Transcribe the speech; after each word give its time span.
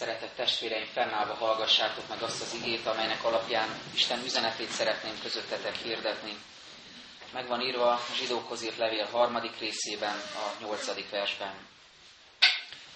Szeretett 0.00 0.34
testvéreim, 0.36 0.84
fennállva 0.84 1.34
hallgassátok 1.34 2.08
meg 2.08 2.22
azt 2.22 2.42
az 2.42 2.54
igét, 2.54 2.86
amelynek 2.86 3.24
alapján 3.24 3.68
Isten 3.94 4.24
üzenetét 4.24 4.68
szeretném 4.68 5.20
közöttetek 5.22 5.76
hirdetni. 5.76 6.36
Meg 7.32 7.46
van 7.46 7.60
írva 7.60 7.92
a 7.92 8.00
zsidókhoz 8.14 8.62
írt 8.62 8.76
levél 8.76 9.06
harmadik 9.06 9.58
részében, 9.58 10.16
a 10.16 10.60
nyolcadik 10.60 11.10
versben. 11.10 11.54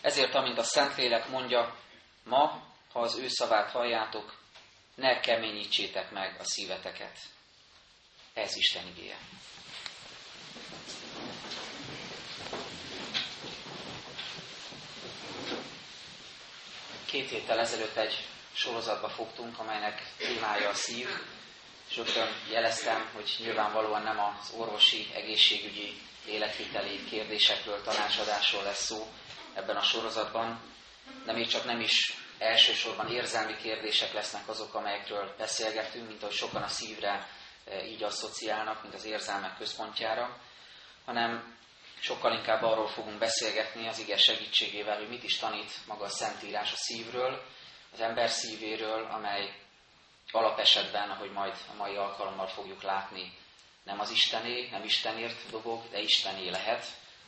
Ezért, 0.01 0.35
amint 0.35 0.59
a 0.59 0.63
Szentlélek 0.63 1.29
mondja, 1.29 1.77
ma, 2.25 2.63
ha 2.93 3.01
az 3.01 3.17
ő 3.17 3.29
szavát 3.29 3.71
halljátok, 3.71 4.35
ne 4.95 5.21
keményítsétek 5.21 6.11
meg 6.11 6.37
a 6.39 6.45
szíveteket. 6.45 7.19
Ez 8.35 8.57
Isten 8.57 8.87
igéje. 8.87 9.17
Két 17.15 17.31
héttel 17.31 17.59
ezelőtt 17.59 17.97
egy 17.97 18.27
sorozatba 18.53 19.09
fogtunk, 19.09 19.59
amelynek 19.59 20.03
témája 20.19 20.69
a 20.69 20.75
szív, 20.75 21.09
és 21.89 21.97
rögtön 21.97 22.29
jeleztem, 22.51 23.11
hogy 23.13 23.37
nyilvánvalóan 23.39 24.03
nem 24.03 24.21
az 24.21 24.53
orvosi, 24.57 25.11
egészségügyi, 25.15 26.01
életviteli 26.27 27.05
kérdésekről, 27.05 27.83
tanácsadásról 27.83 28.63
lesz 28.63 28.85
szó 28.85 29.07
ebben 29.55 29.77
a 29.77 29.83
sorozatban, 29.83 30.61
de 31.25 31.33
még 31.33 31.47
csak 31.47 31.65
nem 31.65 31.81
is 31.81 32.15
elsősorban 32.39 33.09
érzelmi 33.09 33.57
kérdések 33.57 34.13
lesznek 34.13 34.49
azok, 34.49 34.75
amelyekről 34.75 35.35
beszélgetünk, 35.39 36.09
mint 36.09 36.23
ahogy 36.23 36.35
sokan 36.35 36.63
a 36.63 36.69
szívre 36.69 37.29
e, 37.65 37.87
így 37.87 38.03
asszociálnak, 38.03 38.83
mint 38.83 38.95
az 38.95 39.05
érzelmek 39.05 39.57
központjára, 39.57 40.41
hanem 41.05 41.57
sokkal 42.05 42.33
inkább 42.33 42.63
arról 42.63 42.89
fogunk 42.89 43.19
beszélgetni 43.19 43.89
az 43.89 43.99
ige 43.99 44.17
segítségével, 44.17 44.99
hogy 44.99 45.09
mit 45.09 45.23
is 45.23 45.37
tanít 45.37 45.73
maga 45.87 46.05
a 46.05 46.09
Szentírás 46.09 46.73
a 46.73 46.77
szívről, 46.77 47.43
az 47.93 48.01
ember 48.01 48.29
szívéről, 48.29 49.05
amely 49.11 49.53
alapesetben, 50.31 51.11
ahogy 51.11 51.31
majd 51.31 51.55
a 51.73 51.75
mai 51.77 51.97
alkalommal 51.97 52.47
fogjuk 52.47 52.83
látni, 52.83 53.33
nem 53.85 54.01
az 54.01 54.11
Istené, 54.11 54.69
nem 54.71 54.85
Istenért 54.85 55.51
dobog, 55.51 55.91
de 55.91 56.01
Istené 56.01 56.49
lehet 56.49 56.87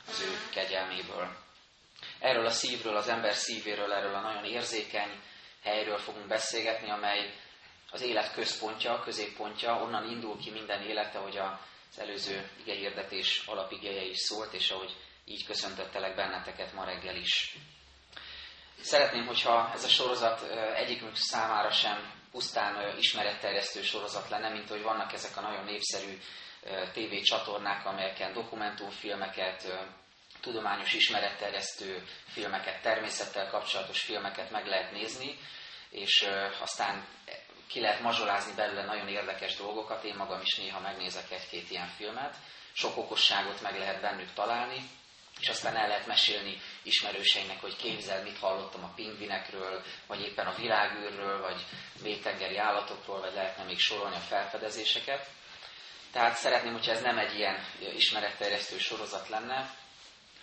az 0.09 0.21
ő 0.21 0.39
kegyelméből. 0.51 1.37
Erről 2.19 2.47
a 2.47 2.51
szívről, 2.51 2.97
az 2.97 3.09
ember 3.09 3.35
szívéről, 3.35 3.93
erről 3.93 4.15
a 4.15 4.21
nagyon 4.21 4.45
érzékeny 4.45 5.21
helyről 5.63 5.99
fogunk 5.99 6.27
beszélgetni, 6.27 6.91
amely 6.91 7.35
az 7.91 8.01
élet 8.01 8.33
központja, 8.33 9.01
középpontja, 9.01 9.83
onnan 9.83 10.11
indul 10.11 10.39
ki 10.39 10.51
minden 10.51 10.83
élete, 10.83 11.19
hogy 11.19 11.37
az 11.91 11.99
előző 11.99 12.51
igehirdetés 12.61 13.43
alapigéje 13.47 14.05
is 14.05 14.19
szólt, 14.19 14.53
és 14.53 14.71
ahogy 14.71 14.97
így 15.25 15.45
köszöntöttelek 15.45 16.15
benneteket 16.15 16.73
ma 16.73 16.85
reggel 16.85 17.17
is. 17.17 17.57
Szeretném, 18.81 19.27
hogyha 19.27 19.71
ez 19.75 19.85
a 19.85 19.89
sorozat 19.89 20.51
egyikünk 20.75 21.17
számára 21.17 21.71
sem 21.71 22.13
pusztán 22.31 22.99
ismeretterjesztő 22.99 23.83
sorozat 23.83 24.29
lenne, 24.29 24.49
mint 24.49 24.69
hogy 24.69 24.83
vannak 24.83 25.13
ezek 25.13 25.37
a 25.37 25.41
nagyon 25.41 25.65
népszerű 25.65 26.19
tévécsatornák, 26.93 27.87
amelyeken 27.87 28.33
dokumentumfilmeket, 28.33 29.89
tudományos 30.41 30.93
ismeretterjesztő 30.93 32.05
filmeket, 32.27 32.83
természettel 32.83 33.51
kapcsolatos 33.51 34.01
filmeket 34.03 34.51
meg 34.51 34.67
lehet 34.67 34.93
nézni, 34.93 35.39
és 35.91 36.29
aztán 36.61 37.07
ki 37.67 37.81
lehet 37.81 38.01
mazsolázni 38.01 38.55
belőle 38.55 38.85
nagyon 38.85 39.09
érdekes 39.09 39.57
dolgokat. 39.57 40.05
Én 40.05 40.15
magam 40.15 40.41
is 40.41 40.57
néha 40.57 40.81
megnézek 40.81 41.31
egy-két 41.31 41.71
ilyen 41.71 41.89
filmet. 41.97 42.35
Sok 42.73 42.97
okosságot 42.97 43.61
meg 43.61 43.79
lehet 43.79 44.01
bennük 44.01 44.33
találni, 44.33 44.91
és 45.41 45.49
aztán 45.49 45.77
el 45.77 45.89
lehet 45.89 46.07
mesélni 46.07 46.61
ismerőseinek, 46.83 47.61
hogy 47.61 47.77
képzel, 47.77 48.23
mit 48.23 48.39
hallottam 48.39 48.85
a 48.85 48.93
pingvinekről, 48.95 49.83
vagy 50.07 50.21
éppen 50.21 50.47
a 50.47 50.55
világűrről, 50.55 51.41
vagy 51.41 51.65
mélytengeri 52.03 52.57
állatokról, 52.57 53.21
vagy 53.21 53.35
lehetne 53.35 53.65
még 53.65 53.79
sorolni 53.79 54.17
a 54.17 54.19
felfedezéseket. 54.29 55.29
Tehát 56.13 56.37
szeretném, 56.37 56.73
hogyha 56.73 56.93
ez 56.93 57.03
nem 57.03 57.19
egy 57.19 57.35
ilyen 57.35 57.65
ismeretterjesztő 57.97 58.79
sorozat 58.79 59.29
lenne, 59.29 59.71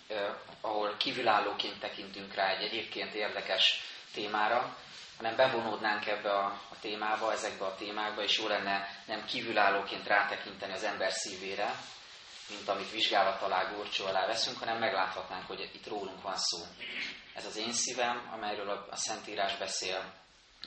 eh, 0.08 0.34
ahol 0.60 0.96
kívülállóként 0.96 1.80
tekintünk 1.80 2.34
rá 2.34 2.48
egy 2.48 2.62
egyébként 2.62 3.14
érdekes 3.14 3.80
témára, 4.12 4.76
hanem 5.16 5.36
bevonódnánk 5.36 6.06
ebbe 6.06 6.30
a, 6.30 6.44
a 6.46 6.78
témába, 6.80 7.32
ezekbe 7.32 7.64
a 7.64 7.74
témákba, 7.74 8.22
és 8.22 8.38
jó 8.38 8.46
lenne 8.46 8.88
nem 9.06 9.24
kívülállóként 9.24 10.06
rátekinteni 10.06 10.72
az 10.72 10.84
ember 10.84 11.10
szívére, 11.12 11.74
mint 12.48 12.68
amit 12.68 12.90
vizsgálat 12.90 13.42
alá, 13.42 13.72
górcsó 13.72 14.06
alá 14.06 14.26
veszünk, 14.26 14.58
hanem 14.58 14.78
megláthatnánk, 14.78 15.46
hogy 15.46 15.70
itt 15.74 15.86
rólunk 15.86 16.22
van 16.22 16.36
szó. 16.36 16.58
Ez 17.34 17.46
az 17.46 17.56
én 17.56 17.72
szívem, 17.72 18.30
amelyről 18.32 18.68
a, 18.68 18.86
a 18.90 18.96
Szentírás 18.96 19.56
beszél. 19.56 20.12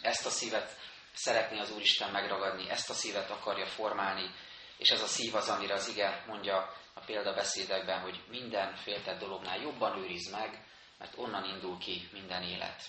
Ezt 0.02 0.25
a 0.25 0.30
szívet 0.30 0.78
szeretné 1.14 1.59
az 1.59 1.72
Úristen 1.72 2.12
megragadni, 2.12 2.69
ezt 2.69 2.90
a 2.90 2.94
szívet 2.94 3.29
akarja 3.29 3.66
formálni, 3.66 4.31
és 4.78 4.90
ez 4.90 5.02
a 5.02 5.08
szív 5.08 5.35
az, 5.35 5.50
amire 5.50 5.74
az 5.74 5.88
ige 5.88 6.24
mondja 6.28 6.74
a 6.94 7.00
példabeszédekben, 7.06 8.00
hogy 8.02 8.24
minden 8.29 8.75
féltett 8.75 9.19
dolognál 9.19 9.58
jobban 9.58 9.97
őriz 9.97 10.31
meg, 10.31 10.66
mert 10.97 11.14
onnan 11.18 11.46
indul 11.46 11.78
ki 11.78 12.09
minden 12.12 12.44
élet. 12.44 12.84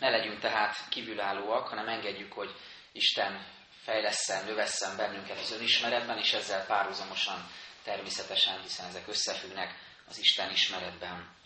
Ne 0.00 0.10
legyünk 0.10 0.40
tehát 0.40 0.88
kívülállóak, 0.88 1.68
hanem 1.68 1.88
engedjük, 1.88 2.32
hogy 2.32 2.54
Isten 2.92 3.46
fejleszten, 3.82 4.44
növesszen 4.44 4.96
bennünket 4.96 5.38
az 5.38 5.52
önismeretben, 5.52 6.18
és 6.18 6.32
ezzel 6.32 6.66
párhuzamosan 6.66 7.50
természetesen, 7.82 8.60
hiszen 8.60 8.86
ezek 8.86 9.08
összefüggnek 9.08 9.74
az 10.08 10.18
Isten 10.18 10.50
ismeretben. 10.50 11.36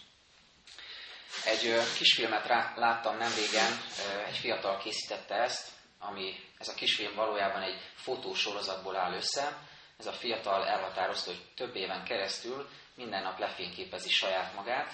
Egy 1.44 1.75
kisfilmet 1.97 2.47
láttam 2.76 3.16
nem 3.16 3.32
régen, 3.34 3.81
egy 4.26 4.37
fiatal 4.37 4.78
készítette 4.78 5.34
ezt, 5.34 5.69
ami 5.98 6.48
ez 6.59 6.69
a 6.69 6.75
kisfilm 6.75 7.15
valójában 7.15 7.62
egy 7.62 7.81
fotósorozatból 7.94 8.97
áll 8.97 9.12
össze. 9.12 9.59
Ez 9.98 10.06
a 10.06 10.12
fiatal 10.12 10.66
elhatározta, 10.66 11.31
hogy 11.31 11.44
több 11.56 11.76
éven 11.76 12.04
keresztül 12.04 12.69
minden 12.94 13.22
nap 13.22 13.38
lefényképezi 13.38 14.10
saját 14.10 14.54
magát, 14.54 14.92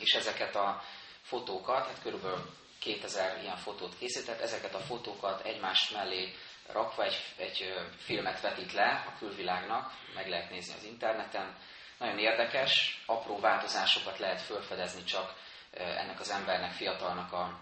és 0.00 0.12
ezeket 0.12 0.56
a 0.56 0.82
fotókat, 1.22 1.86
hát 1.86 2.02
körülbelül 2.02 2.56
2000 2.78 3.42
ilyen 3.42 3.56
fotót 3.56 3.98
készített, 3.98 4.40
ezeket 4.40 4.74
a 4.74 4.78
fotókat 4.78 5.44
egymás 5.44 5.90
mellé 5.90 6.34
rakva 6.72 7.04
egy, 7.04 7.16
egy 7.36 7.74
filmet 7.96 8.40
vetít 8.40 8.72
le 8.72 9.04
a 9.06 9.18
külvilágnak, 9.18 9.92
meg 10.14 10.28
lehet 10.28 10.50
nézni 10.50 10.74
az 10.74 10.84
interneten. 10.84 11.56
Nagyon 11.98 12.18
érdekes, 12.18 13.02
apró 13.06 13.40
változásokat 13.40 14.18
lehet 14.18 14.40
felfedezni 14.40 15.04
csak 15.04 15.34
ennek 15.70 16.20
az 16.20 16.30
embernek, 16.30 16.72
fiatalnak 16.72 17.32
a, 17.32 17.60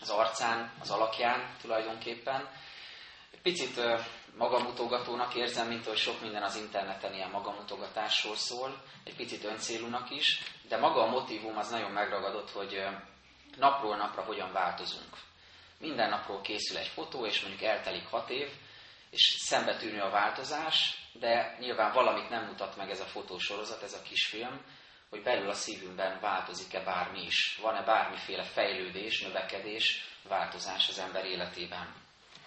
az 0.00 0.10
arcán, 0.10 0.72
az 0.80 0.90
alakján 0.90 1.56
tulajdonképpen. 1.60 2.48
Picit 3.42 3.80
magamutogatónak 4.36 5.34
érzem, 5.34 5.68
mint 5.68 5.86
hogy 5.86 5.96
sok 5.96 6.20
minden 6.20 6.42
az 6.42 6.56
interneten 6.56 7.14
ilyen 7.14 7.30
magamutogatásról 7.30 8.36
szól, 8.36 8.82
egy 9.04 9.16
picit 9.16 9.44
öncélúnak 9.44 10.10
is, 10.10 10.40
de 10.68 10.76
maga 10.76 11.02
a 11.02 11.10
motivum 11.10 11.56
az 11.56 11.70
nagyon 11.70 11.90
megragadott, 11.90 12.50
hogy 12.50 12.86
napról 13.56 13.96
napra 13.96 14.22
hogyan 14.22 14.52
változunk. 14.52 15.16
Minden 15.78 16.08
napról 16.08 16.40
készül 16.40 16.76
egy 16.76 16.88
fotó, 16.88 17.26
és 17.26 17.40
mondjuk 17.40 17.62
eltelik 17.62 18.06
hat 18.06 18.30
év, 18.30 18.48
és 19.10 19.36
szembetűnő 19.38 20.00
a 20.00 20.10
változás, 20.10 21.04
de 21.12 21.56
nyilván 21.60 21.92
valamit 21.92 22.30
nem 22.30 22.44
mutat 22.44 22.76
meg 22.76 22.90
ez 22.90 23.00
a 23.00 23.04
fotósorozat, 23.04 23.82
ez 23.82 23.92
a 23.92 24.02
kisfilm, 24.02 24.60
hogy 25.10 25.22
belül 25.22 25.48
a 25.48 25.54
szívünkben 25.54 26.20
változik-e 26.20 26.80
bármi 26.80 27.22
is. 27.22 27.58
Van-e 27.62 27.82
bármiféle 27.82 28.44
fejlődés, 28.44 29.20
növekedés, 29.20 30.04
változás 30.28 30.88
az 30.88 30.98
ember 30.98 31.24
életében. 31.24 31.94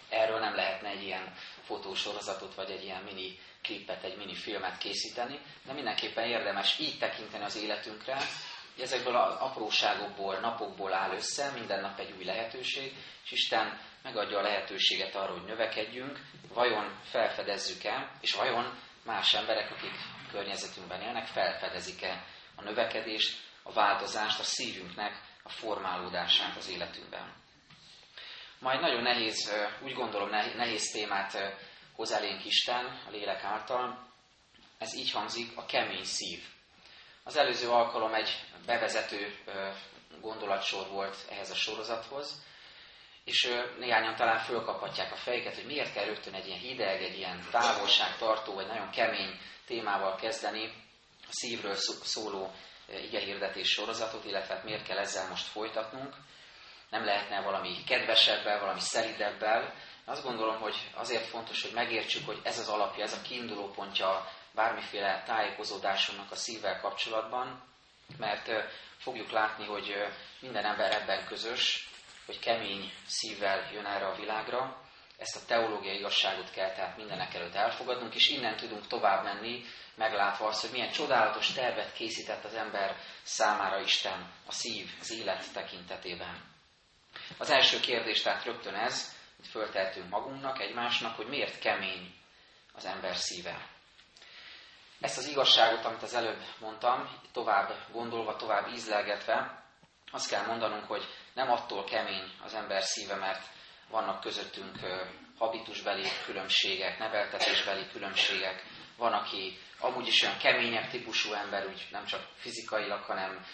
Erről 0.09 0.39
nem 0.39 0.55
lehetne 0.55 0.89
egy 0.89 1.03
ilyen 1.03 1.33
fotósorozatot, 1.63 2.55
vagy 2.55 2.71
egy 2.71 2.83
ilyen 2.83 3.03
mini 3.03 3.39
klipet, 3.61 4.03
egy 4.03 4.17
mini 4.17 4.35
filmet 4.35 4.77
készíteni, 4.77 5.39
de 5.65 5.73
mindenképpen 5.73 6.25
érdemes 6.25 6.79
így 6.79 6.97
tekinteni 6.97 7.43
az 7.43 7.55
életünkre, 7.55 8.17
ezekből 8.81 9.15
az 9.15 9.35
apróságokból, 9.35 10.39
napokból 10.39 10.93
áll 10.93 11.11
össze, 11.11 11.51
minden 11.51 11.81
nap 11.81 11.99
egy 11.99 12.13
új 12.17 12.23
lehetőség, 12.23 12.93
és 13.23 13.31
Isten 13.31 13.79
megadja 14.03 14.37
a 14.37 14.41
lehetőséget 14.41 15.15
arra, 15.15 15.31
hogy 15.31 15.45
növekedjünk, 15.45 16.19
vajon 16.53 16.99
felfedezzük-e, 17.03 18.11
és 18.21 18.33
vajon 18.33 18.77
más 19.05 19.33
emberek, 19.33 19.71
akik 19.71 19.93
környezetünkben 20.31 21.01
élnek, 21.01 21.27
felfedezik-e 21.27 22.25
a 22.55 22.63
növekedést, 22.63 23.39
a 23.63 23.73
változást, 23.73 24.39
a 24.39 24.43
szívünknek 24.43 25.21
a 25.43 25.49
formálódását 25.49 26.55
az 26.55 26.69
életünkben. 26.69 27.33
Majd 28.59 28.79
nagyon 28.79 29.01
nehéz, 29.01 29.53
úgy 29.83 29.93
gondolom 29.93 30.29
nehéz 30.29 30.91
témát 30.91 31.57
hoz 31.95 32.11
elénk 32.11 32.45
Isten 32.45 32.85
a 33.07 33.09
lélek 33.11 33.43
által. 33.43 34.07
Ez 34.77 34.95
így 34.95 35.11
hangzik, 35.11 35.57
a 35.57 35.65
kemény 35.65 36.03
szív. 36.03 36.43
Az 37.29 37.37
előző 37.37 37.69
alkalom 37.69 38.13
egy 38.13 38.43
bevezető 38.65 39.35
gondolatsor 40.21 40.87
volt 40.87 41.15
ehhez 41.29 41.51
a 41.51 41.55
sorozathoz, 41.55 42.43
és 43.23 43.49
néhányan 43.79 44.15
talán 44.15 44.39
fölkaphatják 44.39 45.11
a 45.11 45.15
fejüket, 45.15 45.55
hogy 45.55 45.65
miért 45.65 45.93
kell 45.93 46.05
rögtön 46.05 46.33
egy 46.33 46.47
ilyen 46.47 46.59
hideg, 46.59 47.01
egy 47.01 47.17
ilyen 47.17 47.47
távolságtartó, 47.51 48.53
vagy 48.53 48.67
nagyon 48.67 48.89
kemény 48.89 49.39
témával 49.65 50.15
kezdeni 50.15 50.73
a 51.21 51.31
szívről 51.31 51.75
szóló 52.03 52.51
igehirdetés 52.87 53.69
sorozatot, 53.69 54.25
illetve 54.25 54.53
hát 54.53 54.63
miért 54.63 54.87
kell 54.87 54.97
ezzel 54.97 55.27
most 55.27 55.47
folytatnunk. 55.47 56.15
nem 56.89 57.05
lehetne 57.05 57.41
valami 57.41 57.83
kedvesebbel, 57.87 58.59
valami 58.59 58.79
szelidebbel. 58.79 59.73
Azt 60.05 60.23
gondolom, 60.23 60.59
hogy 60.59 60.75
azért 60.95 61.25
fontos, 61.25 61.61
hogy 61.61 61.73
megértsük, 61.73 62.25
hogy 62.25 62.39
ez 62.43 62.59
az 62.59 62.69
alapja, 62.69 63.03
ez 63.03 63.13
a 63.13 63.21
kiinduló 63.21 63.67
pontja 63.67 64.27
bármiféle 64.51 65.23
tájékozódásunknak 65.25 66.31
a 66.31 66.35
szívvel 66.35 66.79
kapcsolatban, 66.79 67.63
mert 68.17 68.49
fogjuk 68.97 69.31
látni, 69.31 69.65
hogy 69.65 69.95
minden 70.39 70.65
ember 70.65 70.91
ebben 70.91 71.25
közös, 71.25 71.89
hogy 72.25 72.39
kemény 72.39 72.93
szívvel 73.07 73.71
jön 73.73 73.85
erre 73.85 74.07
a 74.07 74.15
világra, 74.15 74.87
ezt 75.19 75.35
a 75.35 75.45
teológiai 75.45 75.97
igazságot 75.97 76.51
kell 76.51 76.71
tehát 76.71 76.97
mindenek 76.97 77.33
előtt 77.33 77.53
elfogadnunk, 77.55 78.15
és 78.15 78.29
innen 78.29 78.57
tudunk 78.57 78.87
tovább 78.87 79.23
menni, 79.23 79.63
meglátva 79.95 80.47
azt, 80.47 80.61
hogy 80.61 80.71
milyen 80.71 80.91
csodálatos 80.91 81.51
tervet 81.51 81.93
készített 81.93 82.43
az 82.43 82.53
ember 82.53 82.95
számára 83.23 83.79
Isten 83.79 84.31
a 84.45 84.51
szív, 84.51 84.89
az 84.99 85.11
élet 85.11 85.53
tekintetében. 85.53 86.43
Az 87.37 87.49
első 87.49 87.79
kérdés 87.79 88.21
tehát 88.21 88.43
rögtön 88.43 88.75
ez, 88.75 89.15
hogy 89.37 89.47
föltehetünk 89.47 90.09
magunknak, 90.09 90.59
egymásnak, 90.59 91.15
hogy 91.15 91.27
miért 91.27 91.59
kemény 91.59 92.13
az 92.73 92.85
ember 92.85 93.15
szíve. 93.15 93.67
Ezt 95.01 95.17
az 95.17 95.27
igazságot, 95.27 95.85
amit 95.85 96.01
az 96.01 96.13
előbb 96.13 96.43
mondtam, 96.59 97.09
tovább 97.33 97.73
gondolva, 97.91 98.35
tovább 98.35 98.67
ízlelgetve, 98.67 99.63
azt 100.11 100.29
kell 100.29 100.45
mondanunk, 100.45 100.85
hogy 100.85 101.03
nem 101.33 101.51
attól 101.51 101.83
kemény 101.83 102.31
az 102.43 102.53
ember 102.53 102.83
szíve, 102.83 103.15
mert 103.15 103.45
vannak 103.89 104.21
közöttünk 104.21 104.77
habitusbeli 105.37 106.07
különbségek, 106.25 106.99
neveltetésbeli 106.99 107.87
különbségek, 107.91 108.63
van, 108.97 109.13
aki 109.13 109.57
amúgy 109.79 110.07
is 110.07 110.21
olyan 110.23 110.37
keményebb 110.37 110.89
típusú 110.89 111.33
ember, 111.33 111.67
úgy 111.67 111.87
nem 111.91 112.05
csak 112.05 112.27
fizikailag, 112.35 113.03
hanem 113.03 113.45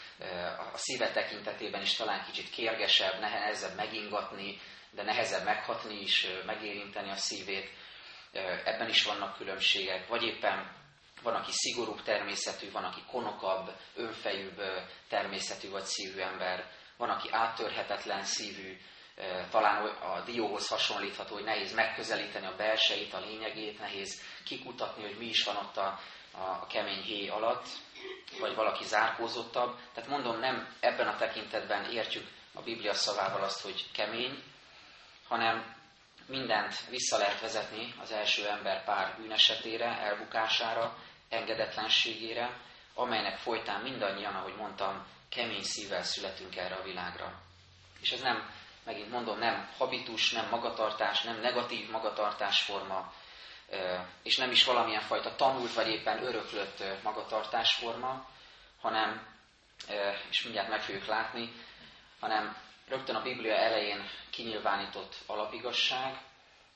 a 0.74 0.78
szíve 0.78 1.12
tekintetében 1.12 1.82
is 1.82 1.96
talán 1.96 2.26
kicsit 2.26 2.50
kérgesebb, 2.50 3.20
nehezebb 3.20 3.76
megingatni, 3.76 4.60
de 4.92 5.04
nehezebb 5.04 5.46
meghatni 5.46 6.02
is, 6.02 6.28
megérinteni 6.46 7.10
a 7.10 7.16
szívét. 7.16 7.70
Ebben 8.64 8.90
is 8.90 9.04
vannak 9.04 9.38
különbségek. 9.38 10.08
Vagy 10.08 10.24
éppen 10.24 10.84
van, 11.26 11.36
aki 11.36 11.52
szigorúbb 11.52 12.02
természetű, 12.02 12.72
van, 12.72 12.84
aki 12.84 13.02
konokabb, 13.12 13.72
önfejűbb 13.96 14.62
természetű 15.10 15.70
vagy 15.70 15.84
szívű 15.84 16.20
ember, 16.20 16.72
van, 16.98 17.10
aki 17.10 17.30
áttörhetetlen 17.32 18.24
szívű, 18.24 18.78
talán 19.50 19.86
a 19.86 20.22
dióhoz 20.22 20.68
hasonlítható, 20.68 21.34
hogy 21.34 21.44
nehéz 21.44 21.74
megközelíteni 21.74 22.46
a 22.46 22.56
belsejét, 22.56 23.14
a 23.14 23.20
lényegét, 23.20 23.80
nehéz 23.80 24.22
kikutatni, 24.46 25.04
hogy 25.04 25.18
mi 25.18 25.26
is 25.26 25.44
van 25.44 25.56
ott 25.56 25.78
a, 25.78 26.00
a 26.32 26.68
kemény 26.68 27.02
héj 27.02 27.30
alatt, 27.30 27.68
vagy 28.40 28.56
valaki 28.56 28.84
zárkózottabb. 28.84 29.76
Tehát 29.94 30.10
mondom, 30.10 30.40
nem 30.40 30.76
ebben 30.80 31.08
a 31.08 31.18
tekintetben 31.18 31.92
értjük 31.92 32.28
a 32.54 32.62
Biblia 32.62 32.94
szavával 32.94 33.44
azt, 33.44 33.62
hogy 33.62 33.92
kemény, 33.92 34.44
hanem 35.28 35.76
mindent 36.28 36.88
vissza 36.90 37.18
lehet 37.18 37.42
vezetni 37.42 37.94
az 38.02 38.12
első 38.12 38.48
ember 38.48 38.84
pár 38.84 39.16
bűnesetére, 39.18 39.86
elbukására, 39.86 40.98
engedetlenségére, 41.36 42.60
amelynek 42.94 43.38
folytán 43.38 43.82
mindannyian, 43.82 44.36
ahogy 44.36 44.56
mondtam, 44.56 45.06
kemény 45.30 45.64
szívvel 45.64 46.04
születünk 46.04 46.56
erre 46.56 46.76
a 46.76 46.84
világra. 46.84 47.42
És 48.02 48.12
ez 48.12 48.22
nem, 48.22 48.50
megint 48.84 49.10
mondom, 49.10 49.40
nem 49.40 49.70
habitus, 49.78 50.32
nem 50.32 50.50
magatartás, 50.50 51.22
nem 51.22 51.40
negatív 51.40 51.90
magatartásforma, 51.90 53.14
és 54.24 54.38
nem 54.38 54.52
is 54.52 54.64
valamilyen 54.64 55.02
fajta 55.02 55.36
tanult 55.36 55.74
vagy 55.74 55.88
éppen 55.88 56.24
öröklött 56.24 56.84
magatartásforma, 57.04 58.28
hanem, 58.82 59.28
és 60.30 60.44
mindjárt 60.44 60.70
meg 60.70 60.82
fogjuk 60.82 61.06
látni, 61.06 61.52
hanem 62.20 62.58
rögtön 62.88 63.16
a 63.16 63.22
Biblia 63.22 63.56
elején 63.56 64.10
kinyilvánított 64.30 65.16
alapigasság, 65.26 66.22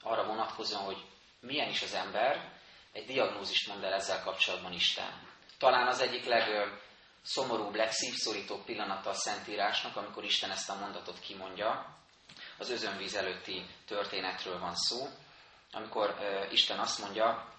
arra 0.01 0.25
vonatkozóan, 0.25 0.83
hogy 0.83 1.05
milyen 1.39 1.69
is 1.69 1.81
az 1.81 1.93
ember, 1.93 2.58
egy 2.91 3.05
diagnózist 3.05 3.67
mond 3.67 3.83
el 3.83 3.93
ezzel 3.93 4.23
kapcsolatban 4.23 4.73
Isten. 4.73 5.27
Talán 5.57 5.87
az 5.87 5.99
egyik 5.99 6.25
legszomorúbb, 6.25 7.75
legszívszorítóbb 7.75 8.65
pillanata 8.65 9.09
a 9.09 9.13
Szentírásnak, 9.13 9.95
amikor 9.95 10.23
Isten 10.23 10.51
ezt 10.51 10.69
a 10.69 10.75
mondatot 10.75 11.19
kimondja. 11.19 11.97
Az 12.57 12.69
özönvíz 12.69 13.15
előtti 13.15 13.65
történetről 13.87 14.59
van 14.59 14.75
szó, 14.75 15.07
amikor 15.71 16.09
uh, 16.19 16.53
Isten 16.53 16.79
azt 16.79 16.99
mondja, 16.99 17.53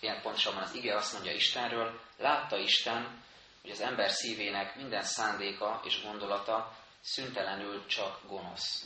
ilyen 0.00 0.20
pontosabban 0.22 0.62
az 0.62 0.74
ige 0.74 0.96
azt 0.96 1.12
mondja 1.12 1.32
Istenről, 1.32 2.00
látta 2.16 2.56
Isten, 2.56 3.24
hogy 3.62 3.70
az 3.70 3.80
ember 3.80 4.10
szívének 4.10 4.76
minden 4.76 5.02
szándéka 5.02 5.80
és 5.84 6.02
gondolata 6.02 6.76
szüntelenül 7.00 7.86
csak 7.86 8.20
gonosz. 8.28 8.84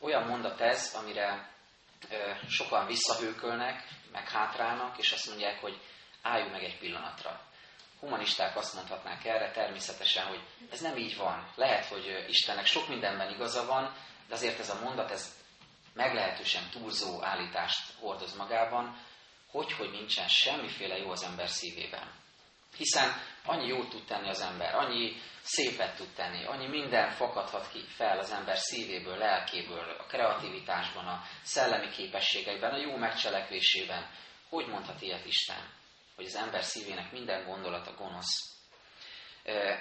Olyan 0.00 0.26
mondat 0.26 0.60
ez, 0.60 0.94
amire 0.94 1.50
sokan 2.48 2.86
visszahőkölnek, 2.86 3.88
meg 4.12 4.28
hátrálnak, 4.28 4.98
és 4.98 5.12
azt 5.12 5.28
mondják, 5.28 5.60
hogy 5.60 5.80
álljunk 6.22 6.52
meg 6.52 6.64
egy 6.64 6.78
pillanatra. 6.78 7.40
Humanisták 8.00 8.56
azt 8.56 8.74
mondhatnák 8.74 9.24
erre 9.24 9.50
természetesen, 9.50 10.26
hogy 10.26 10.40
ez 10.70 10.80
nem 10.80 10.96
így 10.96 11.16
van. 11.16 11.52
Lehet, 11.54 11.86
hogy 11.86 12.24
Istennek 12.28 12.66
sok 12.66 12.88
mindenben 12.88 13.30
igaza 13.30 13.66
van, 13.66 13.94
de 14.28 14.34
azért 14.34 14.58
ez 14.58 14.70
a 14.70 14.80
mondat, 14.84 15.10
ez 15.10 15.34
meglehetősen 15.94 16.68
túlzó 16.70 17.22
állítást 17.22 17.92
hordoz 18.00 18.36
magában, 18.36 18.96
hogy, 19.50 19.72
hogy 19.72 19.90
nincsen 19.90 20.28
semmiféle 20.28 20.96
jó 20.96 21.10
az 21.10 21.22
ember 21.22 21.48
szívében. 21.48 22.21
Hiszen 22.76 23.12
annyi 23.44 23.66
jót 23.66 23.90
tud 23.90 24.04
tenni 24.04 24.28
az 24.28 24.40
ember, 24.40 24.74
annyi 24.74 25.16
szépet 25.42 25.96
tud 25.96 26.08
tenni, 26.14 26.44
annyi 26.44 26.66
minden 26.66 27.10
fakadhat 27.10 27.70
ki 27.70 27.84
fel 27.96 28.18
az 28.18 28.30
ember 28.30 28.56
szívéből, 28.56 29.16
lelkéből, 29.16 29.96
a 29.98 30.06
kreativitásban, 30.06 31.06
a 31.06 31.22
szellemi 31.42 31.88
képességeiben, 31.88 32.72
a 32.72 32.76
jó 32.76 32.96
megcselekvésében. 32.96 34.10
Hogy 34.48 34.66
mondhat 34.66 35.02
ilyet 35.02 35.26
Isten? 35.26 35.70
Hogy 36.16 36.24
az 36.24 36.34
ember 36.34 36.62
szívének 36.62 37.12
minden 37.12 37.44
gondolata 37.44 37.94
gonosz. 37.94 38.52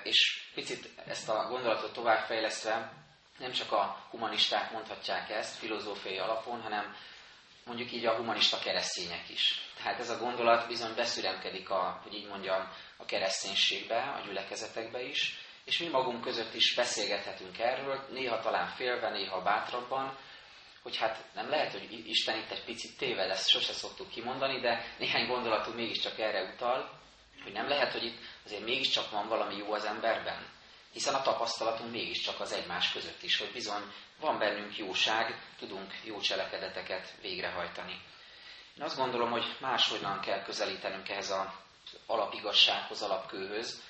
És 0.04 0.50
picit 0.54 0.90
ezt 1.08 1.30
a 1.30 1.48
gondolatot 1.48 1.94
továbbfejlesztve, 1.94 2.94
nem 3.38 3.52
csak 3.52 3.72
a 3.72 4.08
humanisták 4.10 4.72
mondhatják 4.72 5.30
ezt 5.30 5.58
filozófiai 5.58 6.18
alapon, 6.18 6.62
hanem 6.62 6.96
mondjuk 7.66 7.92
így 7.92 8.06
a 8.06 8.16
humanista 8.16 8.60
keresztények 8.60 9.30
is. 9.30 9.70
Tehát 9.78 10.00
ez 10.00 10.10
a 10.10 10.18
gondolat 10.18 10.68
bizony 10.68 10.94
beszüremkedik, 10.96 11.70
a, 11.70 12.00
hogy 12.04 12.14
így 12.14 12.28
mondjam, 12.28 12.72
a 12.98 13.06
kereszténységbe, 13.06 14.02
a 14.02 14.22
gyülekezetekbe 14.26 15.04
is, 15.04 15.40
és 15.64 15.80
mi 15.80 15.88
magunk 15.88 16.22
között 16.22 16.54
is 16.54 16.76
beszélgethetünk 16.76 17.60
erről, 17.60 18.08
néha 18.12 18.40
talán 18.40 18.68
félve, 18.68 19.10
néha 19.10 19.42
bátrabban, 19.42 20.18
hogy 20.84 20.98
hát 20.98 21.26
nem 21.34 21.50
lehet, 21.50 21.72
hogy 21.72 22.08
Isten 22.08 22.38
itt 22.38 22.52
egy 22.52 22.64
picit 22.64 22.98
téved, 22.98 23.30
ezt 23.30 23.50
sose 23.50 23.74
szoktuk 23.74 24.10
kimondani, 24.10 24.60
de 24.60 24.96
néhány 24.98 25.28
gondolatunk 25.28 25.76
mégiscsak 25.76 26.20
erre 26.20 26.52
utal, 26.54 27.00
hogy 27.44 27.52
nem 27.52 27.68
lehet, 27.68 27.92
hogy 27.92 28.04
itt 28.04 28.20
azért 28.46 28.66
mégiscsak 28.66 29.12
van 29.12 29.28
valami 29.28 29.56
jó 29.56 29.74
az 29.74 29.86
emberben. 29.86 30.46
Hiszen 30.92 31.14
a 31.14 31.22
tapasztalatunk 31.22 31.92
mégiscsak 31.92 32.40
az 32.40 32.52
egymás 32.52 32.92
között 32.92 33.24
is, 33.24 33.38
hogy 33.38 33.52
bizony 33.52 33.84
van 34.20 34.38
bennünk 34.38 34.78
jóság, 34.78 35.40
tudunk 35.60 35.94
jó 36.04 36.20
cselekedeteket 36.20 37.14
végrehajtani. 37.22 38.02
Én 38.78 38.84
azt 38.84 38.98
gondolom, 38.98 39.32
hogy 39.32 39.56
máshogyan 39.60 40.20
kell 40.20 40.44
közelítenünk 40.44 41.10
ehhez 41.10 41.30
az 41.30 41.48
alapigassághoz, 42.06 43.02
alapkőhöz, 43.02 43.84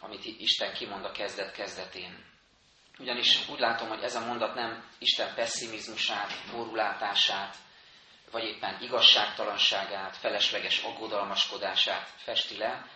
amit 0.00 0.24
Isten 0.24 0.72
kimond 0.72 1.04
a 1.04 1.12
kezdet-kezdetén. 1.12 2.24
Ugyanis 2.98 3.48
úgy 3.48 3.58
látom, 3.58 3.88
hogy 3.88 4.02
ez 4.02 4.14
a 4.14 4.26
mondat 4.26 4.54
nem 4.54 4.88
Isten 4.98 5.34
pessimizmusát, 5.34 6.32
borulátását, 6.52 7.56
vagy 8.30 8.44
éppen 8.44 8.82
igazságtalanságát, 8.82 10.16
felesleges 10.16 10.82
aggodalmaskodását 10.82 12.08
festi 12.16 12.56
le, 12.56 12.86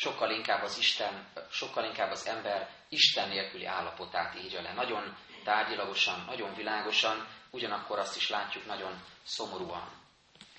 sokkal 0.00 0.30
inkább 0.30 0.62
az 0.62 0.78
Isten, 0.78 1.28
sokkal 1.50 1.84
inkább 1.84 2.10
az 2.10 2.26
ember 2.26 2.68
Isten 2.88 3.28
nélküli 3.28 3.64
állapotát 3.64 4.34
írja 4.34 4.62
le. 4.62 4.72
Nagyon 4.72 5.16
tárgyilagosan, 5.44 6.24
nagyon 6.26 6.54
világosan, 6.54 7.28
ugyanakkor 7.50 7.98
azt 7.98 8.16
is 8.16 8.28
látjuk 8.28 8.66
nagyon 8.66 9.02
szomorúan. 9.22 9.88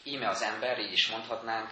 Íme 0.03 0.29
az 0.29 0.41
ember, 0.41 0.79
így 0.79 0.91
is 0.91 1.07
mondhatnánk, 1.07 1.69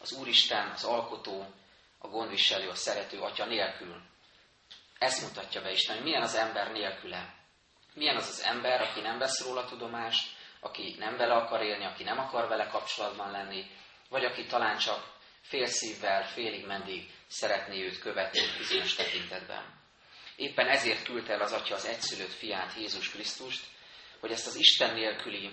az 0.00 0.12
Úristen, 0.12 0.70
az 0.70 0.84
Alkotó, 0.84 1.54
a 1.98 2.08
gondviselő, 2.08 2.68
a 2.68 2.74
szerető 2.74 3.18
Atya 3.20 3.44
nélkül. 3.44 4.02
Ezt 4.98 5.22
mutatja 5.22 5.62
be 5.62 5.70
Isten, 5.70 5.94
hogy 5.94 6.04
milyen 6.04 6.22
az 6.22 6.34
ember 6.34 6.72
nélküle. 6.72 7.34
Milyen 7.94 8.16
az 8.16 8.28
az 8.28 8.42
ember, 8.42 8.80
aki 8.80 9.00
nem 9.00 9.18
vesz 9.18 9.44
róla 9.44 9.64
tudomást, 9.64 10.36
aki 10.60 10.96
nem 10.98 11.16
vele 11.16 11.34
akar 11.34 11.62
élni, 11.62 11.84
aki 11.84 12.02
nem 12.02 12.18
akar 12.18 12.48
vele 12.48 12.66
kapcsolatban 12.66 13.30
lenni, 13.30 13.70
vagy 14.08 14.24
aki 14.24 14.46
talán 14.46 14.78
csak 14.78 15.16
fél 15.48 15.66
szívvel, 15.66 16.26
félig 16.26 16.66
mendig 16.66 17.10
szeretné 17.26 17.84
őt 17.84 17.98
követni 17.98 18.40
bizonyos 18.58 18.94
tekintetben. 18.94 19.76
Éppen 20.36 20.68
ezért 20.68 21.04
küldte 21.04 21.32
el 21.32 21.40
az 21.40 21.52
Atya 21.52 21.74
az 21.74 21.86
egyszülött 21.86 22.32
fiát, 22.32 22.74
Jézus 22.76 23.10
Krisztust, 23.10 23.64
hogy 24.20 24.30
ezt 24.30 24.46
az 24.46 24.56
Isten 24.56 24.94
nélküli, 24.94 25.50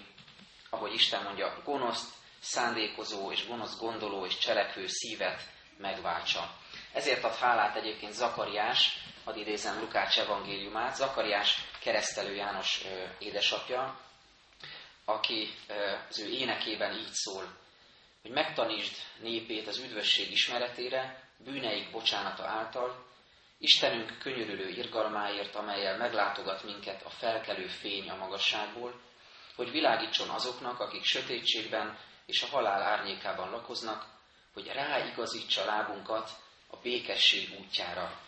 ahogy 0.70 0.94
Isten 0.94 1.24
mondja, 1.24 1.62
gonoszt, 1.64 2.14
szándékozó 2.40 3.32
és 3.32 3.48
gonosz 3.48 3.78
gondoló 3.78 4.26
és 4.26 4.38
cselekvő 4.38 4.88
szívet 4.88 5.42
megváltsa. 5.78 6.58
Ezért 6.94 7.24
ad 7.24 7.36
hálát 7.36 7.76
egyébként 7.76 8.14
Zakariás, 8.14 8.98
hadd 9.24 9.38
idézem 9.38 9.80
Lukács 9.80 10.20
evangéliumát, 10.20 10.96
Zakariás 10.96 11.62
keresztelő 11.80 12.36
János 12.36 12.82
édesapja, 13.20 14.00
aki 15.06 15.54
az 16.10 16.20
ő 16.20 16.30
énekében 16.30 16.98
így 16.98 17.12
szól, 17.12 17.64
hogy 18.26 18.34
megtanítsd 18.34 18.96
népét 19.20 19.68
az 19.68 19.78
üdvösség 19.78 20.32
ismeretére, 20.32 21.30
bűneik 21.38 21.92
bocsánata 21.92 22.44
által, 22.44 23.06
Istenünk 23.58 24.18
könyörülő 24.20 24.70
irgalmáért, 24.70 25.56
amelyel 25.56 25.98
meglátogat 25.98 26.64
minket 26.64 27.04
a 27.04 27.10
felkelő 27.10 27.68
fény 27.68 28.10
a 28.10 28.16
magasságból, 28.16 29.02
hogy 29.56 29.72
világítson 29.72 30.30
azoknak, 30.30 30.80
akik 30.80 31.04
sötétségben 31.04 31.98
és 32.26 32.42
a 32.42 32.48
halál 32.48 32.82
árnyékában 32.82 33.50
lakoznak, 33.50 34.06
hogy 34.54 34.68
ráigazítsa 34.68 35.66
lábunkat 35.66 36.30
a 36.70 36.78
békesség 36.78 37.60
útjára. 37.60 38.20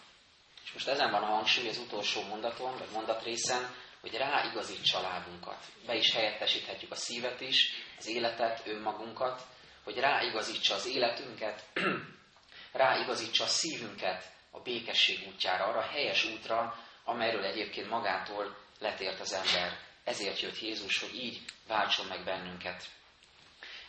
És 0.63 0.71
most 0.73 0.87
ezen 0.87 1.11
van 1.11 1.23
a 1.23 1.25
hangsúly 1.25 1.69
az 1.69 1.77
utolsó 1.77 2.21
mondaton, 2.21 2.77
vagy 2.77 2.89
mondatrészen, 2.93 3.75
hogy 4.01 4.13
ráigazítsa 4.13 5.01
lábunkat. 5.01 5.65
Be 5.85 5.95
is 5.95 6.13
helyettesíthetjük 6.13 6.91
a 6.91 6.95
szívet 6.95 7.41
is, 7.41 7.69
az 7.97 8.07
életet, 8.07 8.67
önmagunkat, 8.67 9.41
hogy 9.87 9.99
ráigazítsa 9.99 10.75
az 10.75 10.85
életünket, 10.85 11.63
ráigazítsa 12.71 13.43
a 13.43 13.47
szívünket 13.47 14.31
a 14.51 14.59
békesség 14.59 15.27
útjára, 15.27 15.65
arra 15.65 15.79
a 15.79 15.89
helyes 15.91 16.25
útra, 16.25 16.75
amelyről 17.03 17.43
egyébként 17.43 17.89
magától 17.89 18.57
letért 18.79 19.19
az 19.19 19.33
ember. 19.33 19.77
Ezért 20.03 20.39
jött 20.39 20.59
Jézus, 20.59 20.99
hogy 20.99 21.15
így 21.15 21.39
váltson 21.67 22.05
meg 22.05 22.23
bennünket. 22.23 22.83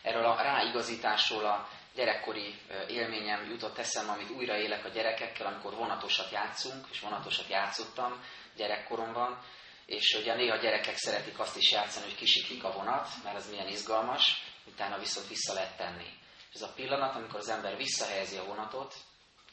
Erről 0.01 0.25
a 0.25 0.41
ráigazításról 0.41 1.45
a 1.45 1.69
gyerekkori 1.95 2.55
élményem 2.87 3.49
jutott 3.49 3.77
eszem, 3.77 4.09
amit 4.09 4.29
újra 4.29 4.57
élek 4.57 4.85
a 4.85 4.89
gyerekekkel, 4.89 5.47
amikor 5.47 5.73
vonatosat 5.73 6.31
játszunk, 6.31 6.85
és 6.91 6.99
vonatosat 6.99 7.49
játszottam 7.49 8.23
gyerekkoromban, 8.55 9.39
és 9.85 10.17
ugye 10.21 10.35
néha 10.35 10.57
gyerekek 10.57 10.95
szeretik 10.95 11.39
azt 11.39 11.57
is 11.57 11.71
játszani, 11.71 12.05
hogy 12.05 12.15
kisiklik 12.15 12.63
a 12.63 12.71
vonat, 12.71 13.07
mert 13.23 13.35
az 13.35 13.49
milyen 13.49 13.67
izgalmas, 13.67 14.47
utána 14.71 14.97
viszont 14.97 15.27
vissza 15.27 15.53
lehet 15.53 15.77
tenni. 15.77 16.07
És 16.49 16.55
ez 16.55 16.61
a 16.61 16.73
pillanat, 16.73 17.15
amikor 17.15 17.39
az 17.39 17.49
ember 17.49 17.77
visszahelyezi 17.77 18.37
a 18.37 18.45
vonatot 18.45 18.95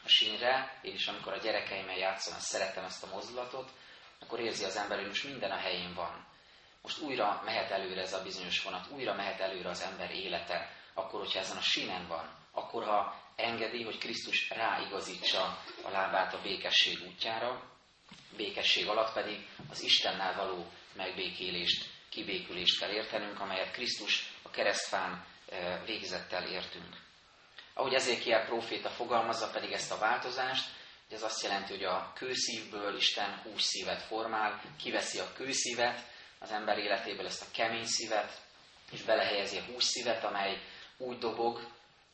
a 0.04 0.08
sínre, 0.08 0.78
és 0.82 1.06
amikor 1.06 1.32
a 1.32 1.38
gyerekeimmel 1.38 1.96
játszom, 1.96 2.34
azt 2.34 2.46
szeretem 2.46 2.84
ezt 2.84 3.02
a 3.02 3.14
mozdulatot, 3.14 3.70
akkor 4.20 4.40
érzi 4.40 4.64
az 4.64 4.76
ember, 4.76 4.98
hogy 4.98 5.06
most 5.06 5.24
minden 5.24 5.50
a 5.50 5.56
helyén 5.56 5.94
van. 5.94 6.26
Most 6.82 7.00
újra 7.00 7.42
mehet 7.44 7.70
előre 7.70 8.00
ez 8.00 8.12
a 8.12 8.22
bizonyos 8.22 8.62
vonat, 8.62 8.90
újra 8.90 9.14
mehet 9.14 9.40
előre 9.40 9.68
az 9.68 9.80
ember 9.80 10.10
élete, 10.10 10.70
akkor, 10.94 11.20
hogyha 11.20 11.38
ezen 11.38 11.56
a 11.56 11.60
sínen 11.60 12.06
van, 12.06 12.36
akkor, 12.52 12.84
ha 12.84 13.22
engedi, 13.36 13.82
hogy 13.82 13.98
Krisztus 13.98 14.50
ráigazítsa 14.50 15.62
a 15.82 15.90
lábát 15.90 16.34
a 16.34 16.40
békesség 16.42 16.98
útjára, 17.06 17.62
békesség 18.36 18.88
alatt 18.88 19.12
pedig 19.12 19.48
az 19.70 19.82
Istennel 19.82 20.34
való 20.36 20.66
megbékélést, 20.92 21.90
kibékülést 22.08 22.78
kell 22.78 22.90
értenünk, 22.90 23.40
amelyet 23.40 23.72
Krisztus 23.72 24.34
a 24.46 24.50
keresztfán 24.50 25.24
eh, 25.48 25.80
végzettel 25.86 26.46
értünk. 26.48 26.96
Ahogy 27.74 27.94
Ezékiel 27.94 28.44
próféta 28.44 28.88
fogalmazza 28.88 29.50
pedig 29.50 29.72
ezt 29.72 29.92
a 29.92 29.98
változást, 29.98 30.68
hogy 31.08 31.16
ez 31.16 31.22
azt 31.22 31.42
jelenti, 31.42 31.72
hogy 31.72 31.84
a 31.84 32.12
kőszívből 32.14 32.96
Isten 32.96 33.40
hús 33.42 33.62
szívet 33.62 34.02
formál, 34.02 34.62
kiveszi 34.78 35.18
a 35.18 35.32
kőszívet 35.32 36.00
az 36.38 36.50
ember 36.50 36.78
életéből, 36.78 37.26
ezt 37.26 37.42
a 37.42 37.50
kemény 37.52 37.86
szívet, 37.86 38.40
és 38.90 39.02
belehelyezi 39.02 39.58
a 39.58 39.64
hús 39.64 39.84
szívet, 39.84 40.24
amely 40.24 40.62
úgy 40.96 41.18
dobog, 41.18 41.68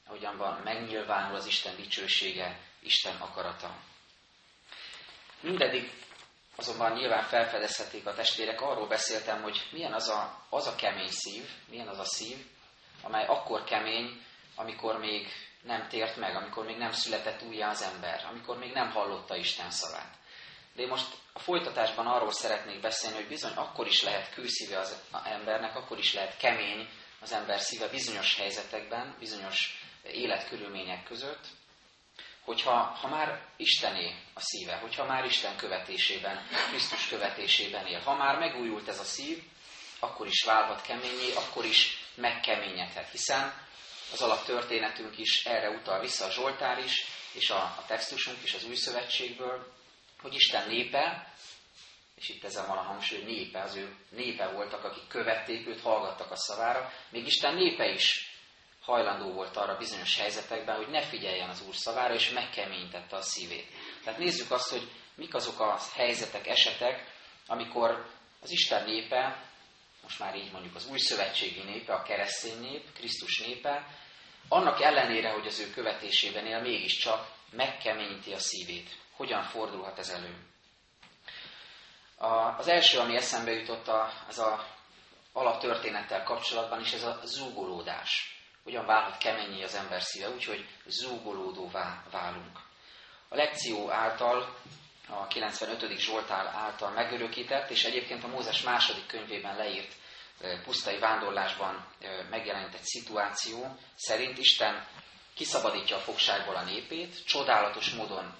ahogyan 0.06 0.36
van, 0.36 0.60
megnyilvánul 0.64 1.36
az 1.36 1.46
Isten 1.46 1.76
dicsősége, 1.76 2.58
Isten 2.80 3.16
akarata. 3.16 3.76
Mindedig 5.40 5.92
azonban 6.56 6.92
nyilván 6.92 7.22
felfedezhetik 7.22 8.06
a 8.06 8.14
testvérek, 8.14 8.60
arról 8.60 8.86
beszéltem, 8.86 9.42
hogy 9.42 9.68
milyen 9.72 9.92
az 9.92 10.08
a, 10.08 10.46
az 10.50 10.66
a 10.66 10.74
kemény 10.74 11.10
szív, 11.10 11.48
milyen 11.68 11.88
az 11.88 11.98
a 11.98 12.04
szív, 12.04 12.46
amely 13.02 13.26
akkor 13.26 13.64
kemény, 13.64 14.24
amikor 14.56 14.98
még 14.98 15.28
nem 15.62 15.88
tért 15.88 16.16
meg, 16.16 16.36
amikor 16.36 16.64
még 16.64 16.76
nem 16.76 16.90
született 16.90 17.42
újjá 17.42 17.70
az 17.70 17.82
ember, 17.82 18.24
amikor 18.30 18.58
még 18.58 18.72
nem 18.72 18.90
hallotta 18.90 19.36
Isten 19.36 19.70
szavát. 19.70 20.14
De 20.74 20.82
én 20.82 20.88
most 20.88 21.14
a 21.32 21.38
folytatásban 21.38 22.06
arról 22.06 22.32
szeretnék 22.32 22.80
beszélni, 22.80 23.16
hogy 23.16 23.28
bizony 23.28 23.52
akkor 23.54 23.86
is 23.86 24.02
lehet 24.02 24.34
kőszíve 24.34 24.78
az 24.78 25.02
embernek, 25.24 25.76
akkor 25.76 25.98
is 25.98 26.14
lehet 26.14 26.36
kemény 26.36 26.88
az 27.20 27.32
ember 27.32 27.60
szíve 27.60 27.88
bizonyos 27.88 28.36
helyzetekben, 28.36 29.16
bizonyos 29.18 29.84
életkörülmények 30.02 31.04
között, 31.04 31.46
hogyha 32.44 32.72
ha 32.72 33.08
már 33.08 33.46
Istené 33.56 34.14
a 34.34 34.40
szíve, 34.40 34.76
hogyha 34.76 35.04
már 35.04 35.24
Isten 35.24 35.56
követésében, 35.56 36.46
Krisztus 36.68 37.08
követésében 37.08 37.86
él, 37.86 38.00
ha 38.00 38.16
már 38.16 38.38
megújult 38.38 38.88
ez 38.88 38.98
a 38.98 39.04
szív, 39.04 39.42
akkor 39.98 40.26
is 40.26 40.42
válhat 40.44 40.82
keményé, 40.82 41.32
akkor 41.34 41.64
is 41.64 42.04
megkeményedhet, 42.14 43.10
hiszen 43.10 43.54
az 44.12 44.20
alaptörténetünk 44.20 45.18
is 45.18 45.44
erre 45.44 45.70
utal 45.70 46.00
vissza, 46.00 46.24
a 46.24 46.30
Zsoltár 46.30 46.78
is, 46.78 47.04
és 47.32 47.50
a, 47.50 47.56
a 47.56 47.84
textusunk 47.86 48.42
is 48.42 48.54
az 48.54 48.64
Új 48.64 48.74
Szövetségből, 48.74 49.72
hogy 50.20 50.34
Isten 50.34 50.68
népe, 50.68 51.32
és 52.14 52.28
itt 52.28 52.44
ezen 52.44 52.66
van 52.66 52.78
a 52.78 52.82
hangsúly, 52.82 53.22
népe, 53.22 53.60
az 53.60 53.74
ő 53.74 53.96
népe 54.10 54.46
voltak, 54.46 54.84
akik 54.84 55.08
követték 55.08 55.66
őt, 55.66 55.80
hallgattak 55.80 56.30
a 56.30 56.36
szavára, 56.36 56.92
még 57.10 57.26
Isten 57.26 57.54
népe 57.54 57.92
is 57.92 58.31
hajlandó 58.82 59.32
volt 59.32 59.56
arra 59.56 59.76
bizonyos 59.76 60.18
helyzetekben, 60.18 60.76
hogy 60.76 60.88
ne 60.88 61.02
figyeljen 61.02 61.48
az 61.48 61.62
Úr 61.66 61.74
szavára, 61.74 62.14
és 62.14 62.30
megkeményítette 62.30 63.16
a 63.16 63.22
szívét. 63.22 63.68
Tehát 64.04 64.18
nézzük 64.18 64.50
azt, 64.50 64.70
hogy 64.70 64.90
mik 65.14 65.34
azok 65.34 65.60
a 65.60 65.78
helyzetek, 65.94 66.46
esetek, 66.46 67.12
amikor 67.46 68.06
az 68.40 68.50
Isten 68.50 68.84
népe, 68.84 69.50
most 70.02 70.18
már 70.18 70.36
így 70.36 70.52
mondjuk 70.52 70.74
az 70.74 70.86
új 70.86 70.98
szövetségi 70.98 71.62
népe, 71.62 71.94
a 71.94 72.02
keresztény 72.02 72.60
nép, 72.60 72.92
Krisztus 72.92 73.40
népe, 73.40 73.86
annak 74.48 74.80
ellenére, 74.80 75.30
hogy 75.30 75.46
az 75.46 75.58
ő 75.58 75.70
követésében 75.70 76.46
él, 76.46 76.60
mégiscsak 76.60 77.30
megkeményíti 77.50 78.32
a 78.32 78.38
szívét. 78.38 78.90
Hogyan 79.16 79.42
fordulhat 79.42 79.98
ez 79.98 80.08
elő? 80.08 80.36
A, 82.16 82.58
az 82.58 82.68
első, 82.68 82.98
ami 82.98 83.16
eszembe 83.16 83.52
jutott, 83.52 83.88
a, 83.88 84.12
az 84.28 84.38
a 84.38 84.66
alaptörténettel 85.32 86.22
kapcsolatban 86.22 86.80
is, 86.80 86.92
ez 86.92 87.02
a 87.02 87.20
zúgolódás. 87.24 88.41
Hogyan 88.64 88.86
válhat 88.86 89.18
keményé 89.18 89.62
az 89.62 89.74
ember 89.74 90.02
szíve, 90.02 90.28
úgyhogy 90.28 90.68
zúgolódóvá 90.86 92.04
válunk. 92.10 92.58
A 93.28 93.36
lekció 93.36 93.90
által, 93.90 94.56
a 95.08 95.26
95. 95.26 95.98
Zsoltál 95.98 96.46
által 96.46 96.90
megörökített, 96.90 97.70
és 97.70 97.84
egyébként 97.84 98.24
a 98.24 98.28
Mózes 98.28 98.62
második 98.62 99.06
könyvében 99.06 99.56
leírt 99.56 99.92
pusztai 100.64 100.98
vándorlásban 100.98 101.86
megjelent 102.30 102.74
egy 102.74 102.84
szituáció 102.84 103.76
szerint 103.94 104.38
Isten 104.38 104.86
kiszabadítja 105.34 105.96
a 105.96 106.00
fogságból 106.00 106.56
a 106.56 106.64
népét, 106.64 107.24
csodálatos 107.24 107.90
módon 107.90 108.34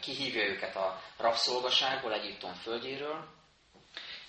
kihívja 0.00 0.42
őket 0.44 0.76
a 0.76 1.02
rabszolgaságból, 1.16 2.12
Egyiptom 2.12 2.52
földjéről, 2.52 3.28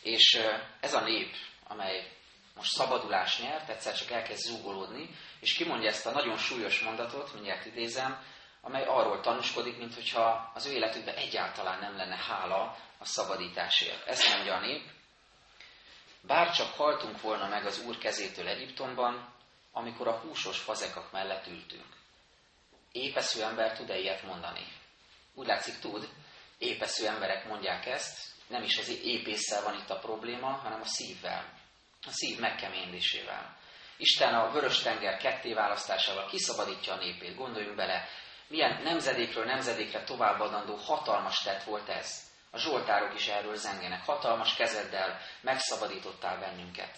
és 0.01 0.41
ez 0.79 0.93
a 0.93 1.01
nép, 1.03 1.36
amely 1.67 2.12
most 2.60 2.72
szabadulás 2.72 3.39
nyert, 3.39 3.70
egyszer 3.70 3.96
csak 3.96 4.12
elkezd 4.12 4.42
zúgolódni, 4.42 5.10
és 5.39 5.54
kimondja 5.54 5.89
ezt 5.89 6.06
a 6.06 6.12
nagyon 6.12 6.38
súlyos 6.38 6.80
mondatot, 6.80 7.34
mindjárt 7.34 7.66
idézem, 7.66 8.24
amely 8.62 8.86
arról 8.86 9.20
tanúskodik, 9.20 9.78
mintha 9.78 10.51
az 10.54 10.66
ő 10.66 10.72
életükben 10.72 11.16
egyáltalán 11.16 11.80
nem 11.80 11.96
lenne 11.96 12.16
hála 12.16 12.78
a 12.98 13.06
szabadításért. 13.06 14.08
Ezt 14.08 14.36
mondja 14.36 14.54
a 14.56 14.60
nép, 14.60 14.89
bár 16.22 16.51
csak 16.51 16.74
haltunk 16.74 17.22
volna 17.22 17.48
meg 17.48 17.66
az 17.66 17.84
Úr 17.86 17.98
kezétől 17.98 18.48
Egyiptomban, 18.48 19.34
amikor 19.72 20.08
a 20.08 20.20
húsos 20.20 20.60
fazekak 20.60 21.12
mellett 21.12 21.48
ültünk. 21.48 21.98
Épesző 22.92 23.44
ember 23.44 23.78
tud-e 23.78 23.98
ilyet 23.98 24.24
mondani? 24.24 24.66
Úgy 25.34 25.48
látszik 25.48 25.80
tud, 25.80 26.10
épesző 26.58 27.08
emberek 27.08 27.48
mondják 27.48 27.86
ezt, 27.86 28.28
nem 28.48 28.63
is 28.63 28.78
az 28.78 28.89
épésszel 29.04 29.63
van 29.63 29.80
itt 29.80 29.89
a 29.89 30.00
probléma, 30.00 30.48
hanem 30.48 30.82
a 30.82 30.86
szívvel, 30.86 31.59
a 32.08 32.12
szív 32.12 32.39
megkeményedésével. 32.39 33.58
Isten 33.98 34.34
a 34.34 34.51
vörös 34.51 34.79
tenger 34.82 35.18
ketté 35.18 35.53
választásával 35.53 36.25
kiszabadítja 36.25 36.94
a 36.94 36.98
népét. 36.98 37.36
Gondoljunk 37.36 37.75
bele, 37.75 38.08
milyen 38.48 38.82
nemzedékről 38.84 39.46
nemzedékre 39.46 40.03
továbbadandó 40.03 40.75
hatalmas 40.75 41.41
tett 41.44 41.63
volt 41.63 41.89
ez. 41.89 42.27
A 42.51 42.58
zsoltárok 42.58 43.13
is 43.15 43.27
erről 43.27 43.56
zengenek. 43.56 44.06
Hatalmas 44.06 44.56
kezeddel 44.56 45.22
megszabadítottál 45.41 46.39
bennünket. 46.39 46.98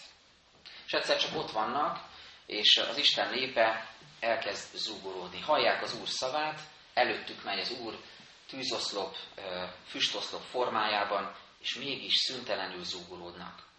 És 0.86 0.92
egyszer 0.92 1.18
csak 1.18 1.36
ott 1.36 1.52
vannak, 1.52 2.00
és 2.46 2.78
az 2.78 2.98
Isten 2.98 3.30
népe 3.30 3.90
elkezd 4.20 4.76
zúgolódni. 4.76 5.42
Hallják 5.42 5.82
az 5.82 6.00
Úr 6.00 6.08
szavát, 6.08 6.60
előttük 6.94 7.44
megy 7.44 7.60
az 7.60 7.72
Úr 7.72 8.00
tűzoszlop, 8.48 9.16
füstoszlop 9.86 10.42
formájában, 10.42 11.36
és 11.60 11.76
mégis 11.76 12.16
szüntelenül 12.16 12.84
zúgolódnak. 12.84 13.71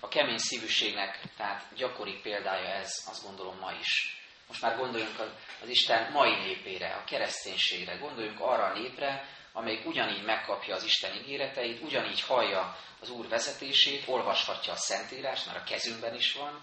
A 0.00 0.08
kemény 0.08 0.38
szívűségnek 0.38 1.20
tehát 1.36 1.64
gyakori 1.74 2.20
példája 2.22 2.68
ez, 2.68 3.04
azt 3.06 3.24
gondolom 3.24 3.58
ma 3.58 3.72
is. 3.80 4.16
Most 4.48 4.62
már 4.62 4.76
gondoljunk 4.76 5.18
az 5.62 5.68
Isten 5.68 6.12
mai 6.12 6.34
népére, 6.34 6.94
a 6.94 7.04
kereszténységre, 7.04 7.96
gondoljunk 7.96 8.40
arra 8.40 8.64
a 8.64 8.78
népre, 8.78 9.28
amelyik 9.52 9.86
ugyanígy 9.86 10.24
megkapja 10.24 10.74
az 10.74 10.84
Isten 10.84 11.16
ígéreteit, 11.16 11.82
ugyanígy 11.82 12.20
hallja 12.20 12.76
az 13.00 13.10
Úr 13.10 13.28
vezetését, 13.28 14.08
olvashatja 14.08 14.72
a 14.72 14.76
Szentírás, 14.76 15.44
mert 15.44 15.58
a 15.58 15.64
kezünkben 15.64 16.14
is 16.14 16.32
van, 16.32 16.62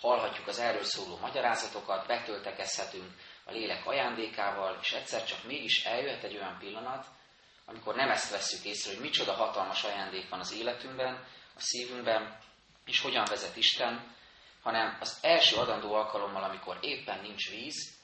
hallhatjuk 0.00 0.46
az 0.46 0.58
erről 0.58 0.84
szóló 0.84 1.18
magyarázatokat, 1.18 2.06
betöltekezhetünk 2.06 3.10
a 3.44 3.52
lélek 3.52 3.86
ajándékával, 3.86 4.78
és 4.82 4.92
egyszer 4.92 5.24
csak 5.24 5.44
mégis 5.44 5.84
eljöhet 5.84 6.24
egy 6.24 6.36
olyan 6.36 6.56
pillanat, 6.58 7.06
amikor 7.64 7.94
nem 7.94 8.10
ezt 8.10 8.30
veszük 8.30 8.64
észre, 8.64 8.92
hogy 8.92 9.00
micsoda 9.00 9.32
hatalmas 9.32 9.84
ajándék 9.84 10.28
van 10.28 10.40
az 10.40 10.52
életünkben, 10.52 11.24
a 11.56 11.60
szívünkben, 11.60 12.38
és 12.84 13.00
hogyan 13.00 13.24
vezet 13.24 13.56
Isten, 13.56 14.14
hanem 14.62 14.96
az 15.00 15.18
első 15.22 15.56
adandó 15.56 15.94
alkalommal, 15.94 16.44
amikor 16.44 16.78
éppen 16.80 17.20
nincs 17.20 17.50
víz, 17.50 17.94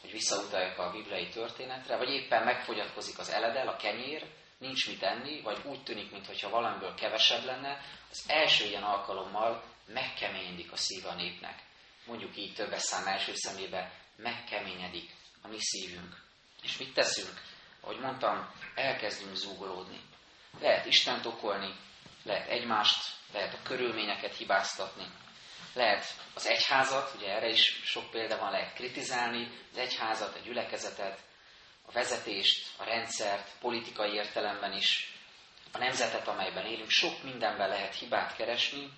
hogy 0.00 0.10
visszautaljak 0.10 0.78
a 0.78 0.90
bibliai 0.90 1.28
történetre, 1.28 1.96
vagy 1.96 2.08
éppen 2.08 2.44
megfogyatkozik 2.44 3.18
az 3.18 3.30
eledel, 3.30 3.68
a 3.68 3.76
kenyér, 3.76 4.30
nincs 4.58 4.88
mit 4.88 5.02
enni, 5.02 5.40
vagy 5.40 5.60
úgy 5.64 5.82
tűnik, 5.82 6.10
mintha 6.10 6.48
valamiből 6.48 6.94
kevesebb 6.94 7.44
lenne, 7.44 7.80
az 8.10 8.24
első 8.26 8.64
ilyen 8.64 8.82
alkalommal 8.82 9.64
megkeményedik 9.86 10.72
a 10.72 10.76
szíve 10.76 11.08
a 11.08 11.14
népnek. 11.14 11.62
Mondjuk 12.06 12.36
így 12.36 12.54
többes 12.54 12.82
szám 12.82 13.06
első 13.06 13.32
szemébe 13.34 13.92
megkeményedik 14.16 15.14
a 15.42 15.48
mi 15.48 15.58
szívünk. 15.58 16.22
És 16.62 16.76
mit 16.78 16.94
teszünk? 16.94 17.40
Ahogy 17.80 17.98
mondtam, 17.98 18.52
elkezdünk 18.74 19.34
zúgolódni. 19.34 20.00
Lehet 20.60 20.86
Istent 20.86 21.26
okolni, 21.26 21.74
lehet 22.22 22.48
egymást, 22.48 23.14
lehet 23.32 23.54
a 23.54 23.62
körülményeket 23.62 24.36
hibáztatni, 24.36 25.06
lehet 25.74 26.06
az 26.34 26.46
egyházat, 26.46 27.14
ugye 27.16 27.28
erre 27.28 27.48
is 27.48 27.80
sok 27.84 28.10
példa 28.10 28.38
van, 28.38 28.50
lehet 28.50 28.74
kritizálni 28.74 29.50
az 29.70 29.78
egyházat, 29.78 30.36
a 30.36 30.38
gyülekezetet, 30.38 31.18
a 31.86 31.92
vezetést, 31.92 32.66
a 32.76 32.84
rendszert, 32.84 33.50
politikai 33.60 34.12
értelemben 34.12 34.72
is, 34.72 35.12
a 35.72 35.78
nemzetet, 35.78 36.28
amelyben 36.28 36.66
élünk, 36.66 36.90
sok 36.90 37.22
mindenben 37.22 37.68
lehet 37.68 37.94
hibát 37.94 38.36
keresni, 38.36 38.90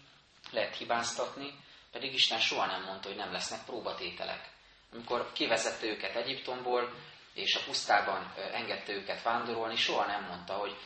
lehet 0.50 0.76
hibáztatni, 0.76 1.54
pedig 1.92 2.12
Isten 2.12 2.38
soha 2.38 2.66
nem 2.66 2.82
mondta, 2.82 3.08
hogy 3.08 3.16
nem 3.16 3.32
lesznek 3.32 3.64
próbatételek. 3.64 4.48
Amikor 4.92 5.32
kivezette 5.32 5.86
őket 5.86 6.16
Egyiptomból, 6.16 6.94
és 7.34 7.54
a 7.54 7.60
pusztában 7.64 8.34
engedte 8.52 8.92
őket 8.92 9.22
vándorolni, 9.22 9.76
soha 9.76 10.06
nem 10.06 10.24
mondta, 10.24 10.54
hogy 10.54 10.76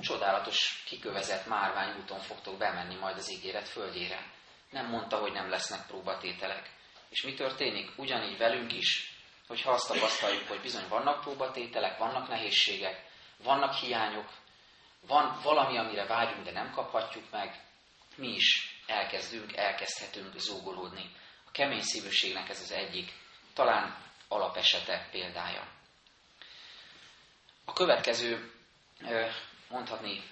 csodálatos, 0.00 0.82
kikövezett 0.86 1.46
márvány 1.46 1.96
úton 2.00 2.20
fogtok 2.20 2.58
bemenni 2.58 2.94
majd 2.94 3.16
az 3.16 3.32
ígéret 3.32 3.68
földjére. 3.68 4.30
Nem 4.70 4.86
mondta, 4.86 5.16
hogy 5.16 5.32
nem 5.32 5.50
lesznek 5.50 5.86
próbatételek. 5.86 6.70
És 7.08 7.22
mi 7.22 7.34
történik? 7.34 7.90
Ugyanígy 7.96 8.38
velünk 8.38 8.72
is, 8.72 9.12
hogyha 9.46 9.70
azt 9.70 9.88
tapasztaljuk, 9.88 10.48
hogy 10.48 10.60
bizony 10.60 10.88
vannak 10.88 11.20
próbatételek, 11.20 11.98
vannak 11.98 12.28
nehézségek, 12.28 13.04
vannak 13.42 13.74
hiányok, 13.74 14.30
van 15.06 15.40
valami, 15.42 15.78
amire 15.78 16.06
vágyunk, 16.06 16.44
de 16.44 16.52
nem 16.52 16.70
kaphatjuk 16.70 17.30
meg, 17.30 17.60
mi 18.16 18.28
is 18.28 18.80
elkezdünk, 18.86 19.56
elkezdhetünk 19.56 20.38
zúgolódni. 20.38 21.10
A 21.44 21.50
kemény 21.50 21.82
szívűségnek 21.82 22.48
ez 22.48 22.60
az 22.60 22.72
egyik, 22.72 23.12
talán 23.54 23.96
alapesete 24.28 25.08
példája. 25.10 25.66
A 27.64 27.72
következő, 27.72 28.52
mondhatni, 29.72 30.22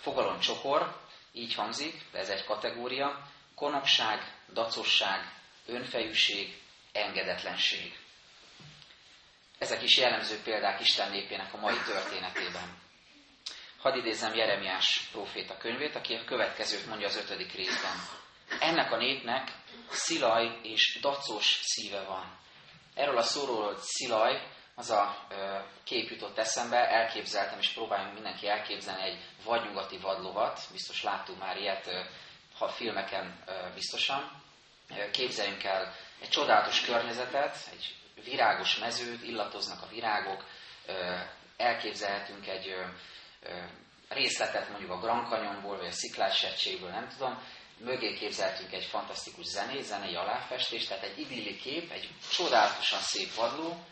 fogalomcsokor 0.00 0.96
így 1.32 1.54
hangzik, 1.54 2.04
ez 2.12 2.28
egy 2.28 2.44
kategória, 2.44 3.22
konokság, 3.54 4.34
dacosság, 4.52 5.32
önfejűség, 5.66 6.58
engedetlenség. 6.92 7.98
Ezek 9.58 9.82
is 9.82 9.96
jellemző 9.96 10.40
példák 10.42 10.80
Isten 10.80 11.10
népének 11.10 11.54
a 11.54 11.56
mai 11.56 11.76
történetében. 11.86 12.78
Hadd 13.78 13.96
idézem 13.96 14.34
Jeremiás 14.34 15.08
próféta 15.12 15.56
könyvét, 15.56 15.94
aki 15.94 16.14
a 16.14 16.24
következőt 16.24 16.86
mondja 16.86 17.06
az 17.06 17.16
ötödik 17.16 17.52
részben. 17.52 17.96
Ennek 18.60 18.92
a 18.92 18.96
népnek 18.96 19.52
szilaj 19.90 20.58
és 20.62 20.98
dacos 21.00 21.60
szíve 21.62 22.02
van. 22.02 22.38
Erről 22.94 23.16
a 23.18 23.22
szóról 23.22 23.76
szilaj, 23.80 24.42
az 24.80 24.90
a 24.90 25.26
kép 25.84 26.10
jutott 26.10 26.38
eszembe, 26.38 26.76
elképzeltem, 26.76 27.58
és 27.58 27.72
próbáljunk 27.72 28.14
mindenki 28.14 28.48
elképzelni 28.48 29.02
egy 29.02 29.18
vadnyugati 29.44 29.98
vadlovat, 29.98 30.60
biztos 30.72 31.02
láttunk 31.02 31.38
már 31.38 31.56
ilyet 31.56 31.90
ha 32.58 32.68
filmeken 32.68 33.44
biztosan. 33.74 34.42
Képzeljünk 35.12 35.64
el 35.64 35.94
egy 36.20 36.28
csodálatos 36.28 36.80
környezetet, 36.80 37.56
egy 37.72 37.94
virágos 38.24 38.78
mezőt, 38.78 39.22
illatoznak 39.22 39.82
a 39.82 39.88
virágok, 39.88 40.44
elképzelhetünk 41.56 42.46
egy 42.46 42.74
részletet 44.08 44.68
mondjuk 44.68 44.90
a 44.90 44.98
Grand 44.98 45.28
Canyonból, 45.28 45.76
vagy 45.76 45.86
a 45.86 45.92
Sziklás 45.92 46.46
nem 46.80 47.08
tudom, 47.08 47.42
mögé 47.78 48.14
képzelhetünk 48.14 48.72
egy 48.72 48.84
fantasztikus 48.84 49.44
zenét, 49.44 49.84
zenei 49.84 50.14
aláfestést, 50.14 50.88
tehát 50.88 51.04
egy 51.04 51.18
idilli 51.18 51.56
kép, 51.56 51.90
egy 51.90 52.08
csodálatosan 52.32 53.00
szép 53.00 53.34
vadló, 53.34 53.84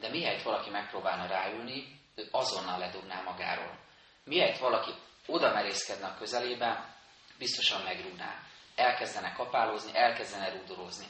de 0.00 0.08
mihelyt 0.08 0.42
valaki 0.42 0.70
megpróbálna 0.70 1.26
ráülni, 1.26 2.00
ő 2.14 2.28
azonnal 2.30 2.78
ledugná 2.78 3.22
magáról. 3.22 3.78
Mihelyt 4.24 4.58
valaki 4.58 4.90
oda 5.26 5.52
merészkedne 5.52 6.06
a 6.06 6.14
közelébe, 6.14 6.96
biztosan 7.38 7.82
megrúgná. 7.82 8.42
Elkezdene 8.74 9.32
kapálózni, 9.32 9.90
elkezdene 9.94 10.50
rúdorozni. 10.50 11.06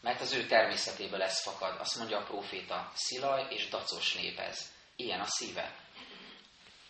Mert 0.00 0.20
az 0.20 0.32
ő 0.32 0.46
természetéből 0.46 1.22
ez 1.22 1.42
fakad. 1.42 1.80
Azt 1.80 1.98
mondja 1.98 2.18
a 2.18 2.24
próféta, 2.24 2.90
szilaj 2.94 3.46
és 3.50 3.68
dacos 3.68 4.14
nép 4.14 4.38
ez. 4.38 4.72
Ilyen 4.96 5.20
a 5.20 5.26
szíve. 5.26 5.74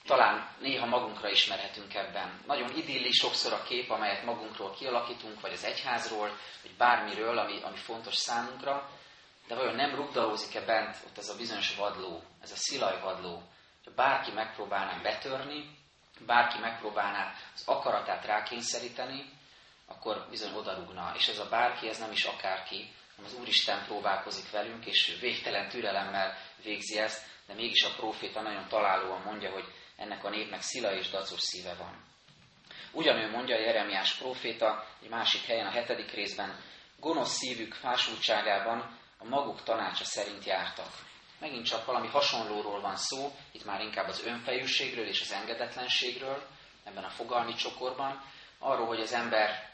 Talán 0.04 0.56
néha 0.60 0.86
magunkra 0.86 1.30
ismerhetünk 1.30 1.94
ebben. 1.94 2.42
Nagyon 2.46 2.76
idilli 2.76 3.12
sokszor 3.12 3.52
a 3.52 3.62
kép, 3.62 3.90
amelyet 3.90 4.24
magunkról 4.24 4.74
kialakítunk, 4.74 5.40
vagy 5.40 5.52
az 5.52 5.64
egyházról, 5.64 6.36
vagy 6.62 6.76
bármiről, 6.76 7.38
ami, 7.38 7.62
ami 7.62 7.76
fontos 7.76 8.14
számunkra, 8.14 8.90
de 9.48 9.54
vajon 9.54 9.74
nem 9.74 9.94
rugdalózik-e 9.94 10.60
bent 10.60 10.96
ott 11.06 11.18
ez 11.18 11.28
a 11.28 11.36
bizonyos 11.36 11.74
vadló, 11.74 12.22
ez 12.40 12.50
a 12.50 12.56
szilaj 12.56 13.00
vadló, 13.00 13.42
hogy 13.84 13.94
bárki 13.94 14.32
megpróbálná 14.32 15.00
betörni, 15.02 15.76
bárki 16.26 16.58
megpróbálná 16.58 17.32
az 17.54 17.62
akaratát 17.66 18.24
rákényszeríteni, 18.24 19.32
akkor 19.86 20.26
bizony 20.30 20.54
odarugna. 20.54 21.12
És 21.16 21.28
ez 21.28 21.38
a 21.38 21.48
bárki, 21.48 21.88
ez 21.88 21.98
nem 21.98 22.10
is 22.12 22.24
akárki, 22.24 22.92
hanem 23.16 23.30
az 23.30 23.40
Úristen 23.40 23.84
próbálkozik 23.84 24.50
velünk, 24.50 24.86
és 24.86 25.16
végtelen 25.20 25.68
türelemmel 25.68 26.36
végzi 26.62 26.98
ezt, 26.98 27.26
de 27.46 27.54
mégis 27.54 27.84
a 27.84 27.94
próféta 27.96 28.40
nagyon 28.40 28.68
találóan 28.68 29.22
mondja, 29.22 29.50
hogy 29.50 29.64
ennek 29.96 30.24
a 30.24 30.30
népnek 30.30 30.62
szila 30.62 30.94
és 30.94 31.10
dacos 31.10 31.40
szíve 31.40 31.74
van. 31.74 32.06
Ugyanő 32.92 33.30
mondja 33.30 33.56
a 33.56 33.60
Jeremiás 33.60 34.14
próféta 34.14 34.86
egy 35.02 35.08
másik 35.08 35.44
helyen, 35.44 35.66
a 35.66 35.70
hetedik 35.70 36.10
részben, 36.10 36.60
gonosz 37.00 37.36
szívük 37.36 37.74
fásultságában 37.74 38.98
a 39.18 39.24
maguk 39.24 39.62
tanácsa 39.62 40.04
szerint 40.04 40.44
jártak. 40.44 40.92
Megint 41.38 41.66
csak 41.66 41.84
valami 41.84 42.08
hasonlóról 42.08 42.80
van 42.80 42.96
szó, 42.96 43.36
itt 43.52 43.64
már 43.64 43.80
inkább 43.80 44.08
az 44.08 44.24
önfejűségről 44.24 45.06
és 45.06 45.20
az 45.20 45.32
engedetlenségről, 45.32 46.46
ebben 46.84 47.04
a 47.04 47.08
fogalmi 47.08 47.54
csokorban, 47.54 48.22
arról, 48.58 48.86
hogy 48.86 49.00
az 49.00 49.12
ember 49.12 49.70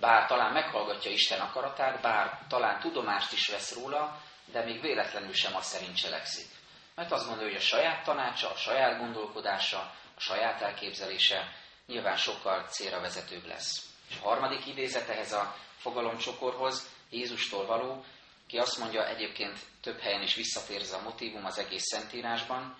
bár 0.00 0.26
talán 0.26 0.52
meghallgatja 0.52 1.10
Isten 1.10 1.40
akaratát, 1.40 2.00
bár 2.00 2.40
talán 2.48 2.80
tudomást 2.80 3.32
is 3.32 3.48
vesz 3.48 3.74
róla, 3.74 4.22
de 4.44 4.64
még 4.64 4.80
véletlenül 4.80 5.32
sem 5.32 5.56
azt 5.56 5.68
szerint 5.68 5.96
cselekszik. 5.96 6.46
Mert 6.94 7.12
azt 7.12 7.26
gondolja, 7.26 7.52
hogy 7.52 7.60
a 7.60 7.64
saját 7.64 8.04
tanácsa, 8.04 8.50
a 8.50 8.56
saját 8.56 8.98
gondolkodása, 8.98 9.78
a 10.14 10.20
saját 10.20 10.62
elképzelése 10.62 11.52
nyilván 11.86 12.16
sokkal 12.16 12.66
célra 12.68 13.00
vezetőbb 13.00 13.46
lesz. 13.46 13.86
És 14.08 14.16
a 14.22 14.28
harmadik 14.28 14.66
idézet 14.66 15.08
ehhez 15.08 15.32
a 15.32 15.56
fogalomcsokorhoz, 15.76 16.88
Jézustól 17.10 17.66
való, 17.66 18.04
ki 18.48 18.58
azt 18.58 18.78
mondja, 18.78 19.08
egyébként 19.08 19.58
több 19.82 20.00
helyen 20.00 20.22
is 20.22 20.34
visszatér 20.34 20.80
ez 20.80 20.92
a 20.92 21.02
motivum 21.02 21.44
az 21.44 21.58
egész 21.58 21.84
Szentírásban, 21.84 22.76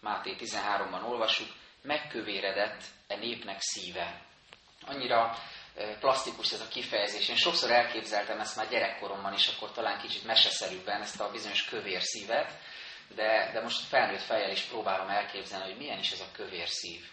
Máté 0.00 0.36
13-ban 0.38 1.08
olvasjuk, 1.08 1.48
megkövéredett 1.82 2.82
e 3.06 3.16
népnek 3.16 3.60
szíve. 3.60 4.22
Annyira 4.86 5.36
plastikus 6.00 6.52
ez 6.52 6.60
a 6.60 6.68
kifejezés. 6.68 7.28
Én 7.28 7.36
sokszor 7.36 7.70
elképzeltem 7.70 8.40
ezt 8.40 8.56
már 8.56 8.68
gyerekkoromban 8.68 9.32
is, 9.32 9.48
akkor 9.48 9.72
talán 9.72 10.00
kicsit 10.00 10.24
meseszerűbben 10.24 11.00
ezt 11.00 11.20
a 11.20 11.30
bizonyos 11.30 11.64
kövér 11.64 12.02
szívet, 12.02 12.52
de, 13.14 13.50
de 13.52 13.60
most 13.62 13.84
felnőtt 13.88 14.22
fejjel 14.22 14.50
is 14.50 14.60
próbálom 14.60 15.08
elképzelni, 15.08 15.64
hogy 15.64 15.78
milyen 15.78 15.98
is 15.98 16.10
ez 16.10 16.20
a 16.20 16.32
kövér 16.32 16.68
szív. 16.68 17.08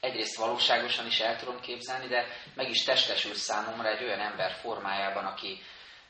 Egyrészt 0.00 0.36
valóságosan 0.36 1.06
is 1.06 1.20
el 1.20 1.36
tudom 1.36 1.60
képzelni, 1.60 2.06
de 2.06 2.26
meg 2.54 2.70
is 2.70 2.82
testesül 2.82 3.34
számomra 3.34 3.88
egy 3.88 4.04
olyan 4.04 4.20
ember 4.20 4.52
formájában, 4.52 5.24
aki 5.24 5.62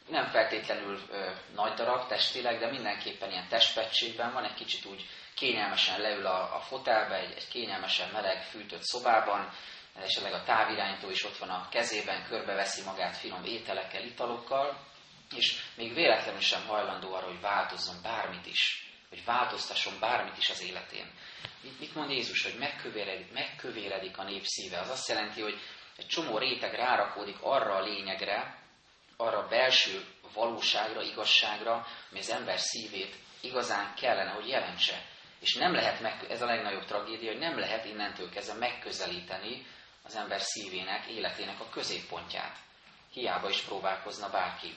nem 0.09 0.27
feltétlenül 0.27 1.01
ö, 1.11 1.31
nagy 1.55 1.73
darab 1.73 2.09
testileg, 2.09 2.59
de 2.59 2.71
mindenképpen 2.71 3.31
ilyen 3.31 3.49
testpetségben 3.49 4.33
van, 4.33 4.45
egy 4.45 4.55
kicsit 4.55 4.85
úgy 4.85 5.07
kényelmesen 5.35 6.01
leül 6.01 6.27
a, 6.27 6.57
a 6.57 6.61
fotelbe, 6.61 7.14
egy, 7.14 7.33
egy 7.37 7.49
kényelmesen 7.49 8.11
meleg, 8.11 8.43
fűtött 8.43 8.83
szobában, 8.83 9.53
esetleg 10.03 10.33
a 10.33 10.43
távirányító 10.43 11.11
is 11.11 11.25
ott 11.25 11.37
van 11.37 11.49
a 11.49 11.69
kezében, 11.69 12.27
körbeveszi 12.29 12.83
magát 12.83 13.17
finom 13.17 13.45
ételekkel, 13.45 14.03
italokkal, 14.03 14.87
és 15.37 15.62
még 15.77 15.95
véletlenül 15.95 16.40
sem 16.40 16.67
hajlandó 16.67 17.14
arra, 17.14 17.27
hogy 17.27 17.40
változzon 17.40 18.03
bármit 18.03 18.47
is, 18.47 18.93
hogy 19.09 19.25
változtasson 19.25 19.93
bármit 20.01 20.38
is 20.38 20.51
az 20.51 20.62
életén. 20.62 21.11
Mit 21.79 21.95
mond 21.95 22.11
Jézus, 22.11 22.43
hogy 22.43 22.59
megkövéredik, 22.59 23.33
megkövéredik 23.33 24.19
a 24.19 24.25
nép 24.25 24.43
szíve? 24.45 24.79
Az 24.79 24.90
azt 24.90 25.09
jelenti, 25.09 25.40
hogy 25.40 25.61
egy 25.97 26.07
csomó 26.07 26.38
réteg 26.38 26.75
rárakódik 26.75 27.37
arra 27.40 27.75
a 27.75 27.83
lényegre, 27.83 28.63
arra 29.16 29.38
a 29.38 29.48
belső 29.48 30.05
valóságra, 30.35 31.03
igazságra, 31.03 31.87
ami 32.11 32.18
az 32.18 32.31
ember 32.31 32.59
szívét 32.59 33.14
igazán 33.40 33.94
kellene, 33.94 34.31
hogy 34.31 34.48
jelentse. 34.48 35.03
És 35.40 35.55
nem 35.55 35.74
lehet, 35.74 36.00
meg, 36.00 36.24
ez 36.31 36.42
a 36.42 36.46
legnagyobb 36.46 36.85
tragédia, 36.85 37.31
hogy 37.31 37.40
nem 37.40 37.59
lehet 37.59 37.85
innentől 37.85 38.31
kezdve 38.31 38.55
megközelíteni 38.55 39.66
az 40.03 40.16
ember 40.16 40.40
szívének, 40.40 41.07
életének 41.07 41.61
a 41.61 41.68
középpontját. 41.68 42.57
Hiába 43.12 43.48
is 43.48 43.61
próbálkozna 43.61 44.31
bárki. 44.31 44.74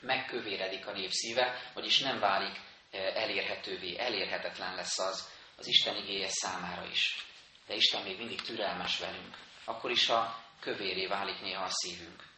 Megkövéredik 0.00 0.86
a 0.86 0.92
nép 0.92 1.10
szíve, 1.10 1.70
vagyis 1.74 2.00
nem 2.00 2.18
válik 2.18 2.60
eh, 2.90 3.16
elérhetővé, 3.16 3.98
elérhetetlen 3.98 4.74
lesz 4.74 4.98
az 4.98 5.28
az 5.60 5.66
Isten 5.66 5.96
igéje 5.96 6.28
számára 6.28 6.86
is. 6.86 7.26
De 7.66 7.74
Isten 7.74 8.02
még 8.02 8.18
mindig 8.18 8.40
türelmes 8.40 8.98
velünk. 8.98 9.36
Akkor 9.64 9.90
is, 9.90 10.06
ha 10.06 10.44
kövéré 10.60 11.06
válik 11.06 11.40
néha 11.40 11.62
a 11.62 11.70
szívünk. 11.70 12.29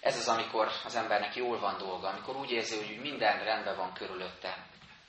Ez 0.00 0.16
az, 0.16 0.28
amikor 0.28 0.70
az 0.84 0.94
embernek 0.94 1.34
jól 1.34 1.58
van 1.58 1.78
dolga, 1.78 2.08
amikor 2.08 2.36
úgy 2.36 2.50
érzi, 2.50 2.76
hogy 2.76 3.00
minden 3.00 3.44
rendben 3.44 3.76
van 3.76 3.92
körülötte, 3.92 4.66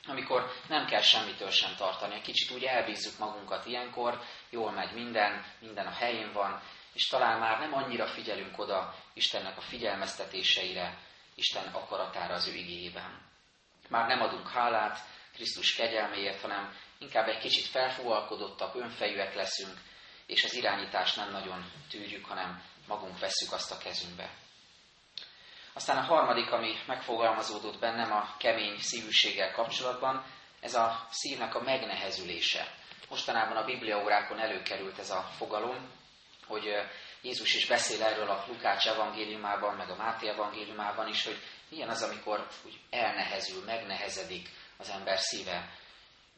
amikor 0.07 0.51
nem 0.67 0.85
kell 0.85 1.01
semmitől 1.01 1.49
sem 1.49 1.75
tartani, 1.75 2.21
kicsit 2.21 2.51
úgy 2.51 2.63
elbízzuk 2.63 3.17
magunkat 3.19 3.65
ilyenkor, 3.65 4.21
jól 4.49 4.71
megy 4.71 4.93
minden, 4.93 5.45
minden 5.59 5.87
a 5.87 5.91
helyén 5.91 6.31
van, 6.33 6.61
és 6.93 7.07
talán 7.07 7.39
már 7.39 7.59
nem 7.59 7.73
annyira 7.73 8.07
figyelünk 8.07 8.59
oda 8.59 8.95
Istennek 9.13 9.57
a 9.57 9.61
figyelmeztetéseire, 9.61 10.97
Isten 11.35 11.67
akaratára 11.67 12.33
az 12.33 12.47
ő 12.47 12.53
igényében. 12.53 13.21
Már 13.89 14.07
nem 14.07 14.21
adunk 14.21 14.47
hálát 14.47 14.99
Krisztus 15.33 15.75
kegyelméért, 15.75 16.41
hanem 16.41 16.75
inkább 16.97 17.27
egy 17.27 17.37
kicsit 17.37 17.65
felfogalkodottak, 17.65 18.75
önfejűek 18.75 19.35
leszünk, 19.35 19.77
és 20.25 20.43
az 20.43 20.53
irányítást 20.53 21.15
nem 21.15 21.31
nagyon 21.31 21.71
tűrjük, 21.89 22.25
hanem 22.25 22.63
magunk 22.87 23.19
vesszük 23.19 23.51
azt 23.51 23.71
a 23.71 23.77
kezünkbe. 23.77 24.29
Aztán 25.73 25.97
a 25.97 26.01
harmadik, 26.01 26.51
ami 26.51 26.73
megfogalmazódott 26.87 27.79
bennem 27.79 28.11
a 28.11 28.35
kemény 28.37 28.77
szívűséggel 28.77 29.51
kapcsolatban, 29.51 30.25
ez 30.59 30.73
a 30.73 31.07
szívnek 31.09 31.55
a 31.55 31.61
megnehezülése. 31.61 32.67
Mostanában 33.09 33.57
a 33.57 33.65
bibliaórákon 33.65 34.39
előkerült 34.39 34.99
ez 34.99 35.09
a 35.09 35.21
fogalom, 35.37 35.89
hogy 36.47 36.63
Jézus 37.21 37.53
is 37.53 37.67
beszél 37.67 38.03
erről 38.03 38.29
a 38.29 38.45
Lukács 38.47 38.87
evangéliumában, 38.87 39.75
meg 39.75 39.89
a 39.89 39.95
Máté 39.95 40.27
evangéliumában 40.27 41.07
is, 41.07 41.25
hogy 41.25 41.37
milyen 41.69 41.89
az, 41.89 42.01
amikor 42.01 42.47
úgy 42.65 42.79
elnehezül, 42.89 43.63
megnehezedik 43.63 44.49
az 44.77 44.89
ember 44.89 45.19
szíve. 45.19 45.69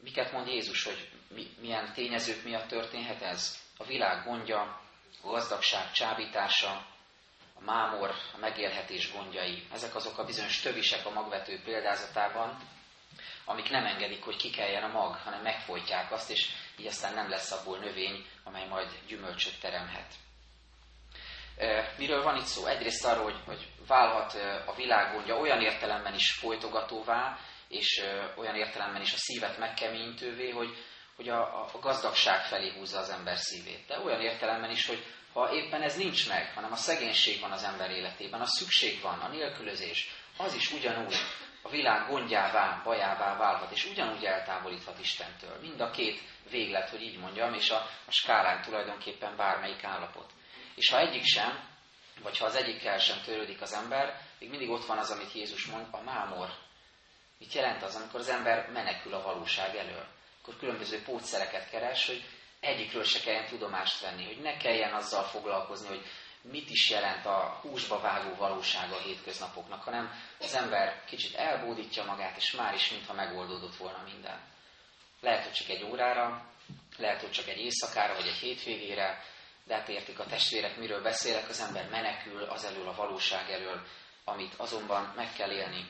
Miket 0.02 0.32
mond 0.32 0.46
Jézus, 0.46 0.84
hogy 0.84 1.10
mi, 1.28 1.46
milyen 1.60 1.92
tényezők 1.92 2.44
miatt 2.44 2.68
történhet 2.68 3.22
ez? 3.22 3.58
A 3.76 3.84
világ 3.84 4.24
gondja, 4.24 4.60
a 5.22 5.30
gazdagság 5.30 5.90
csábítása, 5.92 6.86
a 7.54 7.60
mámor, 7.60 8.10
a 8.34 8.38
megélhetés 8.38 9.12
gondjai. 9.12 9.66
Ezek 9.72 9.94
azok 9.94 10.18
a 10.18 10.24
bizonyos 10.24 10.60
tövisek 10.60 11.06
a 11.06 11.10
magvető 11.10 11.60
példázatában, 11.64 12.58
amik 13.44 13.70
nem 13.70 13.86
engedik, 13.86 14.24
hogy 14.24 14.36
kikeljen 14.36 14.82
a 14.82 14.92
mag, 14.92 15.14
hanem 15.14 15.42
megfojtják 15.42 16.12
azt, 16.12 16.30
és 16.30 16.48
így 16.78 16.86
aztán 16.86 17.14
nem 17.14 17.28
lesz 17.28 17.52
abból 17.52 17.78
növény, 17.78 18.26
amely 18.44 18.66
majd 18.66 18.88
gyümölcsöt 19.06 19.60
teremhet. 19.60 20.12
Miről 21.96 22.22
van 22.22 22.36
itt 22.36 22.44
szó? 22.44 22.66
Egyrészt 22.66 23.04
arról, 23.04 23.24
hogy, 23.24 23.40
hogy 23.46 23.68
válhat 23.86 24.34
a 24.66 24.74
világ 24.74 25.12
gondja 25.12 25.36
olyan 25.36 25.60
értelemben 25.60 26.14
is 26.14 26.32
folytogatóvá, 26.32 27.38
és 27.68 28.02
olyan 28.36 28.54
értelemben 28.54 29.02
is 29.02 29.12
a 29.12 29.18
szívet 29.18 29.58
megkeményítővé, 29.58 30.50
hogy, 30.50 30.76
hogy 31.16 31.28
a, 31.28 31.64
a 31.74 31.78
gazdagság 31.80 32.44
felé 32.44 32.72
húzza 32.76 32.98
az 32.98 33.10
ember 33.10 33.36
szívét. 33.36 33.86
De 33.86 33.98
olyan 33.98 34.20
értelemben 34.20 34.70
is, 34.70 34.86
hogy 34.86 35.04
ha 35.34 35.52
éppen 35.52 35.82
ez 35.82 35.96
nincs 35.96 36.28
meg, 36.28 36.52
hanem 36.54 36.72
a 36.72 36.76
szegénység 36.76 37.40
van 37.40 37.50
az 37.50 37.62
ember 37.62 37.90
életében, 37.90 38.40
a 38.40 38.46
szükség 38.46 39.00
van, 39.00 39.18
a 39.18 39.28
nélkülözés, 39.28 40.08
az 40.36 40.54
is 40.54 40.72
ugyanúgy 40.72 41.14
a 41.62 41.68
világ 41.68 42.08
gondjává, 42.08 42.80
bajává 42.84 43.36
válhat, 43.36 43.72
és 43.72 43.84
ugyanúgy 43.84 44.24
eltávolíthat 44.24 44.98
Istentől. 44.98 45.58
Mind 45.60 45.80
a 45.80 45.90
két 45.90 46.20
véglet, 46.50 46.90
hogy 46.90 47.02
így 47.02 47.18
mondjam, 47.18 47.54
és 47.54 47.70
a, 47.70 47.76
a 48.06 48.10
skálán 48.10 48.62
tulajdonképpen 48.62 49.36
bármelyik 49.36 49.84
állapot. 49.84 50.30
És 50.74 50.90
ha 50.90 50.98
egyik 50.98 51.24
sem, 51.24 51.68
vagy 52.22 52.38
ha 52.38 52.46
az 52.46 52.54
egyikkel 52.54 52.98
sem 52.98 53.20
törődik 53.24 53.60
az 53.60 53.72
ember, 53.72 54.20
még 54.38 54.50
mindig 54.50 54.70
ott 54.70 54.84
van 54.84 54.98
az, 54.98 55.10
amit 55.10 55.32
Jézus 55.32 55.66
mond, 55.66 55.86
a 55.90 56.02
mámor. 56.02 56.48
Mit 57.38 57.52
jelent 57.52 57.82
az, 57.82 57.94
amikor 57.94 58.20
az 58.20 58.28
ember 58.28 58.70
menekül 58.70 59.14
a 59.14 59.22
valóság 59.22 59.76
elől? 59.76 60.06
Akkor 60.42 60.56
különböző 60.56 61.02
pótszereket 61.02 61.70
keres, 61.70 62.06
hogy 62.06 62.24
egyikről 62.64 63.04
se 63.04 63.20
kelljen 63.20 63.46
tudomást 63.46 64.00
venni, 64.00 64.24
hogy 64.24 64.40
ne 64.40 64.56
kelljen 64.56 64.92
azzal 64.92 65.22
foglalkozni, 65.22 65.88
hogy 65.88 66.06
mit 66.50 66.70
is 66.70 66.90
jelent 66.90 67.26
a 67.26 67.58
húsba 67.62 68.00
vágó 68.00 68.34
valósága 68.34 68.96
a 68.96 69.00
hétköznapoknak, 69.00 69.82
hanem 69.82 70.12
az 70.40 70.54
ember 70.54 71.04
kicsit 71.04 71.34
elbódítja 71.34 72.04
magát, 72.04 72.36
és 72.36 72.52
már 72.52 72.74
is 72.74 72.90
mintha 72.90 73.12
megoldódott 73.12 73.76
volna 73.76 74.02
minden. 74.12 74.40
Lehet, 75.20 75.44
hogy 75.44 75.52
csak 75.52 75.68
egy 75.68 75.84
órára, 75.84 76.50
lehet, 76.96 77.20
hogy 77.20 77.30
csak 77.30 77.48
egy 77.48 77.58
éjszakára, 77.58 78.14
vagy 78.14 78.26
egy 78.26 78.38
hétvégére, 78.38 79.22
de 79.64 79.74
hát 79.74 79.88
értik 79.88 80.18
a 80.18 80.26
testvérek, 80.26 80.76
miről 80.76 81.02
beszélek, 81.02 81.48
az 81.48 81.60
ember 81.60 81.88
menekül 81.88 82.42
az 82.42 82.64
elől, 82.64 82.88
a 82.88 82.94
valóság 82.94 83.50
elől, 83.50 83.86
amit 84.24 84.54
azonban 84.54 85.12
meg 85.16 85.32
kell 85.32 85.50
élni. 85.50 85.86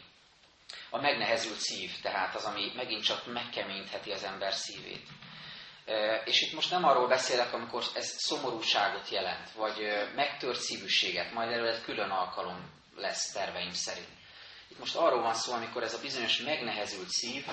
A 0.91 1.01
megnehezült 1.01 1.59
szív, 1.59 1.91
tehát 2.03 2.35
az, 2.35 2.45
ami 2.45 2.73
megint 2.75 3.05
csak 3.05 3.27
megkeményítheti 3.27 4.11
az 4.11 4.23
ember 4.23 4.53
szívét. 4.53 5.09
És 6.25 6.41
itt 6.43 6.53
most 6.53 6.71
nem 6.71 6.85
arról 6.85 7.09
beszélek, 7.09 7.53
amikor 7.53 7.85
ez 7.95 8.07
szomorúságot 8.17 9.09
jelent, 9.09 9.51
vagy 9.53 9.77
megtört 10.15 10.61
szívűséget, 10.61 11.33
majd 11.33 11.51
erről 11.51 11.69
egy 11.69 11.83
külön 11.83 12.11
alkalom 12.11 12.71
lesz 12.97 13.33
terveim 13.33 13.73
szerint. 13.73 14.09
Itt 14.69 14.79
most 14.79 14.97
arról 14.97 15.23
van 15.23 15.35
szó, 15.35 15.53
amikor 15.53 15.83
ez 15.83 15.95
a 15.95 16.01
bizonyos 16.01 16.41
megnehezült 16.41 17.09
szív, 17.09 17.47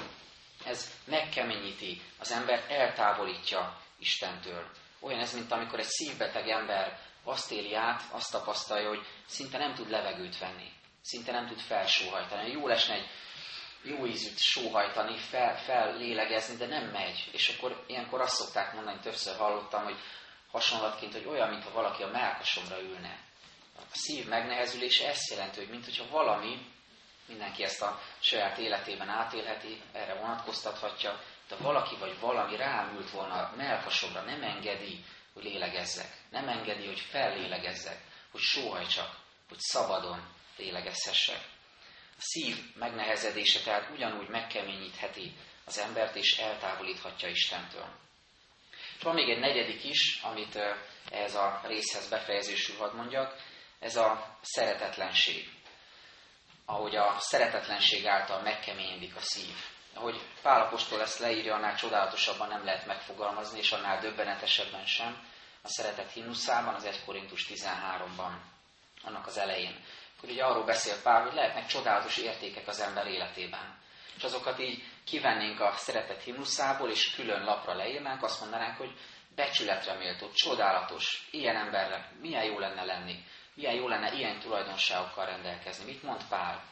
ez 0.66 0.92
megkeményíti, 1.06 2.02
az 2.20 2.32
ember 2.32 2.66
eltávolítja 2.70 3.80
Istentől. 4.00 4.70
Olyan 5.00 5.20
ez, 5.20 5.34
mint 5.34 5.52
amikor 5.52 5.80
egy 5.80 5.88
szívbeteg 5.90 6.50
ember 6.50 7.00
azt 7.24 7.52
éli 7.52 7.76
át, 7.76 8.02
azt 8.12 8.32
tapasztalja, 8.32 8.88
hogy 8.88 9.06
szinte 9.26 9.58
nem 9.58 9.74
tud 9.74 9.90
levegőt 9.90 10.38
venni, 10.38 10.72
szinte 11.02 11.32
nem 11.32 11.48
tud 11.48 11.60
felsóhajtani. 11.60 12.52
Jó 12.52 12.68
lesne 12.68 12.94
egy 12.94 13.08
jó 13.84 14.06
ízűt 14.06 14.38
sóhajtani, 14.38 15.18
fel, 15.18 15.58
fellélegezni, 15.58 16.56
de 16.56 16.68
nem 16.68 16.90
megy. 16.90 17.30
És 17.32 17.50
akkor 17.50 17.84
ilyenkor 17.88 18.22
azt 18.22 18.36
szokták 18.36 18.74
mondani, 18.74 19.00
többször 19.00 19.38
hallottam, 19.38 19.84
hogy 19.84 19.98
hasonlatként, 20.52 21.14
hogy 21.14 21.26
olyan, 21.26 21.50
mintha 21.50 21.72
valaki 21.72 22.04
a 22.04 22.12
melkasomra 22.12 22.82
ülne. 22.82 23.20
A 23.78 23.82
szív 23.92 24.28
megnehezülése 24.28 25.08
ezt 25.08 25.30
jelenti, 25.30 25.60
hogy 25.60 25.70
mintha 25.70 26.08
valami, 26.10 26.66
mindenki 27.28 27.64
ezt 27.64 27.82
a 27.82 28.00
saját 28.20 28.58
életében 28.58 29.10
átélheti, 29.10 29.82
erre 29.92 30.14
vonatkoztathatja, 30.14 31.22
de 31.48 31.56
valaki 31.56 31.96
vagy 32.00 32.20
valami 32.20 32.56
rám 32.56 32.96
ült 32.96 33.10
volna 33.10 33.34
a 33.34 33.54
melkasomra, 33.56 34.22
nem 34.22 34.44
engedi, 34.44 35.06
hogy 35.34 35.44
lélegezzek. 35.44 36.18
Nem 36.30 36.48
engedi, 36.48 36.86
hogy 36.86 37.00
fellélegezzek, 37.00 38.02
hogy 38.32 38.42
sóhajtsak, 38.42 39.16
hogy 39.48 39.60
szabadon 39.60 40.28
lélegezhessek 40.58 41.50
szív 42.22 42.56
megnehezedése 42.76 43.60
tehát 43.60 43.90
ugyanúgy 43.90 44.28
megkeményítheti 44.28 45.34
az 45.66 45.78
embert, 45.78 46.16
és 46.16 46.38
eltávolíthatja 46.38 47.30
Istentől. 47.30 47.88
És 48.98 49.04
van 49.04 49.14
még 49.14 49.30
egy 49.30 49.40
negyedik 49.40 49.84
is, 49.84 50.22
amit 50.22 50.60
ez 51.12 51.36
a 51.36 51.62
részhez 51.64 52.10
befejezésül 52.10 52.78
hadd 52.78 52.96
mondjak, 52.96 53.36
ez 53.80 53.96
a 53.96 54.38
szeretetlenség. 54.42 55.50
Ahogy 56.66 56.96
a 56.96 57.16
szeretetlenség 57.20 58.06
által 58.06 58.42
megkeményedik 58.42 59.16
a 59.16 59.22
szív. 59.22 59.56
Ahogy 59.94 60.22
Pálapostól 60.42 61.02
ezt 61.02 61.20
leírja, 61.20 61.56
annál 61.56 61.76
csodálatosabban 61.76 62.48
nem 62.48 62.66
lehet 62.66 62.86
megfogalmazni, 62.86 63.60
és 63.60 63.72
annál 63.72 64.00
döbbenetesebben 64.00 64.86
sem. 64.86 65.28
A 65.62 65.68
szeretet 65.68 66.12
himnuszában, 66.12 66.74
az 66.74 66.84
1 66.84 67.04
Korintus 67.06 67.48
13-ban, 67.50 68.32
annak 69.04 69.28
az 69.28 69.38
elején 69.38 69.86
akkor 70.22 70.34
ugye 70.34 70.46
arról 70.46 70.64
beszél 70.64 71.02
Pál, 71.02 71.22
hogy 71.24 71.34
lehetnek 71.34 71.66
csodálatos 71.66 72.18
értékek 72.18 72.68
az 72.68 72.80
ember 72.80 73.08
életében. 73.08 73.80
És 74.16 74.24
azokat 74.24 74.60
így 74.60 74.84
kivennénk 75.06 75.60
a 75.60 75.74
szeretet 75.76 76.24
himnuszából, 76.24 76.90
és 76.90 77.16
külön 77.16 77.44
lapra 77.44 77.74
leírnánk, 77.74 78.24
azt 78.24 78.42
mondanánk, 78.42 78.78
hogy 78.78 78.98
becsületre 79.36 79.94
méltó, 79.94 80.30
csodálatos, 80.34 81.28
ilyen 81.32 81.56
emberre, 81.56 82.12
milyen 82.20 82.44
jó 82.44 82.60
lenne 82.60 82.84
lenni, 82.84 83.26
milyen 83.54 83.74
jó 83.74 83.88
lenne 83.88 84.14
ilyen 84.14 84.40
tulajdonságokkal 84.40 85.26
rendelkezni. 85.26 85.86
Mit 85.86 86.04
mond 86.04 86.22
Pál? 86.30 86.64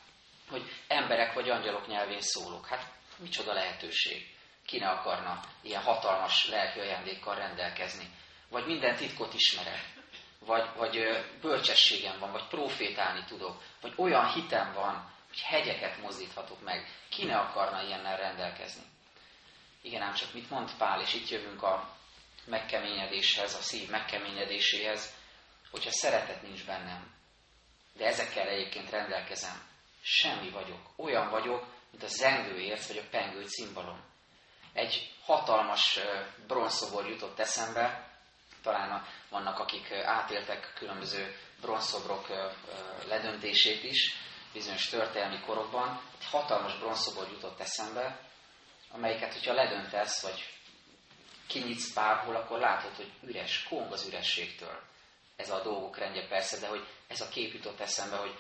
Hogy 0.49 0.63
emberek 0.87 1.33
vagy 1.33 1.49
angyalok 1.49 1.87
nyelvén 1.87 2.21
szólok. 2.21 2.67
Hát 2.67 2.91
micsoda 3.17 3.53
lehetőség. 3.53 4.35
Ki 4.65 4.77
ne 4.77 4.89
akarna 4.89 5.39
ilyen 5.61 5.81
hatalmas 5.81 6.47
lelki 6.47 6.79
ajándékkal 6.79 7.35
rendelkezni? 7.35 8.07
Vagy 8.49 8.65
minden 8.65 8.95
titkot 8.95 9.33
ismerek. 9.33 9.98
Vagy, 10.45 10.69
vagy 10.75 11.25
bölcsességem 11.41 12.19
van, 12.19 12.31
vagy 12.31 12.47
profétálni 12.47 13.23
tudok, 13.23 13.63
vagy 13.81 13.93
olyan 13.95 14.33
hitem 14.33 14.73
van, 14.73 15.11
hogy 15.27 15.39
hegyeket 15.39 16.01
mozdíthatok 16.01 16.63
meg. 16.63 16.87
Ki 17.09 17.25
ne 17.25 17.37
akarna 17.37 17.81
ilyennel 17.81 18.17
rendelkezni? 18.17 18.83
Igen, 19.81 20.01
ám 20.01 20.13
csak 20.13 20.33
mit 20.33 20.49
mond 20.49 20.71
Pál, 20.77 21.01
és 21.01 21.13
itt 21.13 21.29
jövünk 21.29 21.63
a 21.63 21.95
megkeményedéshez, 22.45 23.55
a 23.55 23.61
szív 23.61 23.89
megkeményedéséhez, 23.89 25.13
hogyha 25.71 25.91
szeretet 25.91 26.41
nincs 26.41 26.65
bennem, 26.65 27.13
de 27.93 28.05
ezekkel 28.05 28.47
egyébként 28.47 28.89
rendelkezem, 28.89 29.67
semmi 30.01 30.49
vagyok. 30.49 30.89
Olyan 30.95 31.29
vagyok, 31.29 31.65
mint 31.91 32.03
a 32.03 32.07
zengő 32.07 32.59
érc, 32.59 32.87
vagy 32.87 32.97
a 32.97 33.09
pengő 33.09 33.45
cimbalom. 33.45 34.03
Egy 34.73 35.13
hatalmas 35.23 35.99
bronzszobor 36.47 37.09
jutott 37.09 37.39
eszembe, 37.39 38.08
talán 38.61 39.05
vannak, 39.29 39.59
akik 39.59 39.91
átéltek 39.91 40.73
különböző 40.75 41.35
bronzszobrok 41.61 42.27
ledöntését 43.07 43.83
is, 43.83 44.15
bizonyos 44.53 44.89
történelmi 44.89 45.39
korokban. 45.39 46.01
Egy 46.19 46.25
hatalmas 46.25 46.77
bronzszobor 46.77 47.29
jutott 47.31 47.59
eszembe, 47.59 48.19
amelyiket, 48.91 49.33
hogyha 49.33 49.53
ledöntesz, 49.53 50.21
vagy 50.21 50.53
kinyitsz 51.47 51.93
bárhol, 51.93 52.35
akkor 52.35 52.59
látod, 52.59 52.95
hogy 52.95 53.11
üres, 53.21 53.63
kong 53.63 53.91
az 53.91 54.07
ürességtől. 54.07 54.81
Ez 55.35 55.49
a 55.49 55.61
dolgok 55.61 55.97
rendje 55.97 56.27
persze, 56.27 56.59
de 56.59 56.67
hogy 56.67 56.87
ez 57.07 57.21
a 57.21 57.29
kép 57.29 57.53
jutott 57.53 57.79
eszembe, 57.79 58.15
hogy 58.15 58.35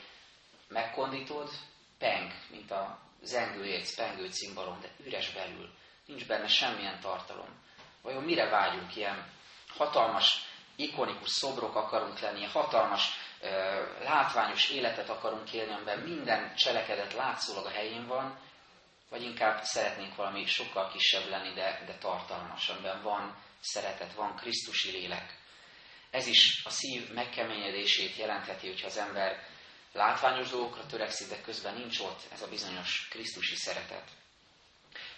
megkondítod, 0.67 1.49
peng, 1.97 2.31
mint 2.49 2.71
a 2.71 2.99
zengő 3.21 3.65
érc, 3.65 3.95
pengő 3.95 4.29
cimbalom, 4.29 4.79
de 4.81 4.89
üres 5.05 5.31
belül. 5.31 5.69
Nincs 6.05 6.27
benne 6.27 6.47
semmilyen 6.47 6.99
tartalom. 6.99 7.63
Vajon 8.01 8.23
mire 8.23 8.49
vágyunk 8.49 8.95
ilyen 8.95 9.27
hatalmas, 9.77 10.47
ikonikus 10.75 11.29
szobrok 11.29 11.75
akarunk 11.75 12.19
lenni, 12.19 12.43
hatalmas, 12.43 13.09
látványos 14.01 14.69
életet 14.69 15.09
akarunk 15.09 15.53
élni, 15.53 15.73
amiben 15.73 15.99
minden 15.99 16.55
cselekedet 16.55 17.13
látszólag 17.13 17.65
a 17.65 17.69
helyén 17.69 18.07
van, 18.07 18.39
vagy 19.09 19.23
inkább 19.23 19.63
szeretnénk 19.63 20.15
valami 20.15 20.45
sokkal 20.45 20.89
kisebb 20.91 21.29
lenni, 21.29 21.53
de, 21.53 21.83
de 21.85 21.97
tartalmas, 21.97 22.69
amiben 22.69 23.01
van 23.01 23.35
szeretet, 23.59 24.13
van 24.13 24.35
Krisztusi 24.35 24.91
lélek. 24.91 25.37
Ez 26.11 26.27
is 26.27 26.61
a 26.65 26.69
szív 26.69 27.13
megkeményedését 27.13 28.15
jelentheti, 28.15 28.67
hogyha 28.67 28.87
az 28.87 28.97
ember 28.97 29.47
látványos 29.93 30.49
dolgokra 30.49 30.85
törekszik, 30.85 31.29
de 31.29 31.41
közben 31.41 31.73
nincs 31.73 31.99
ott 31.99 32.21
ez 32.31 32.41
a 32.41 32.47
bizonyos 32.47 33.07
Krisztusi 33.09 33.55
szeretet. 33.55 34.09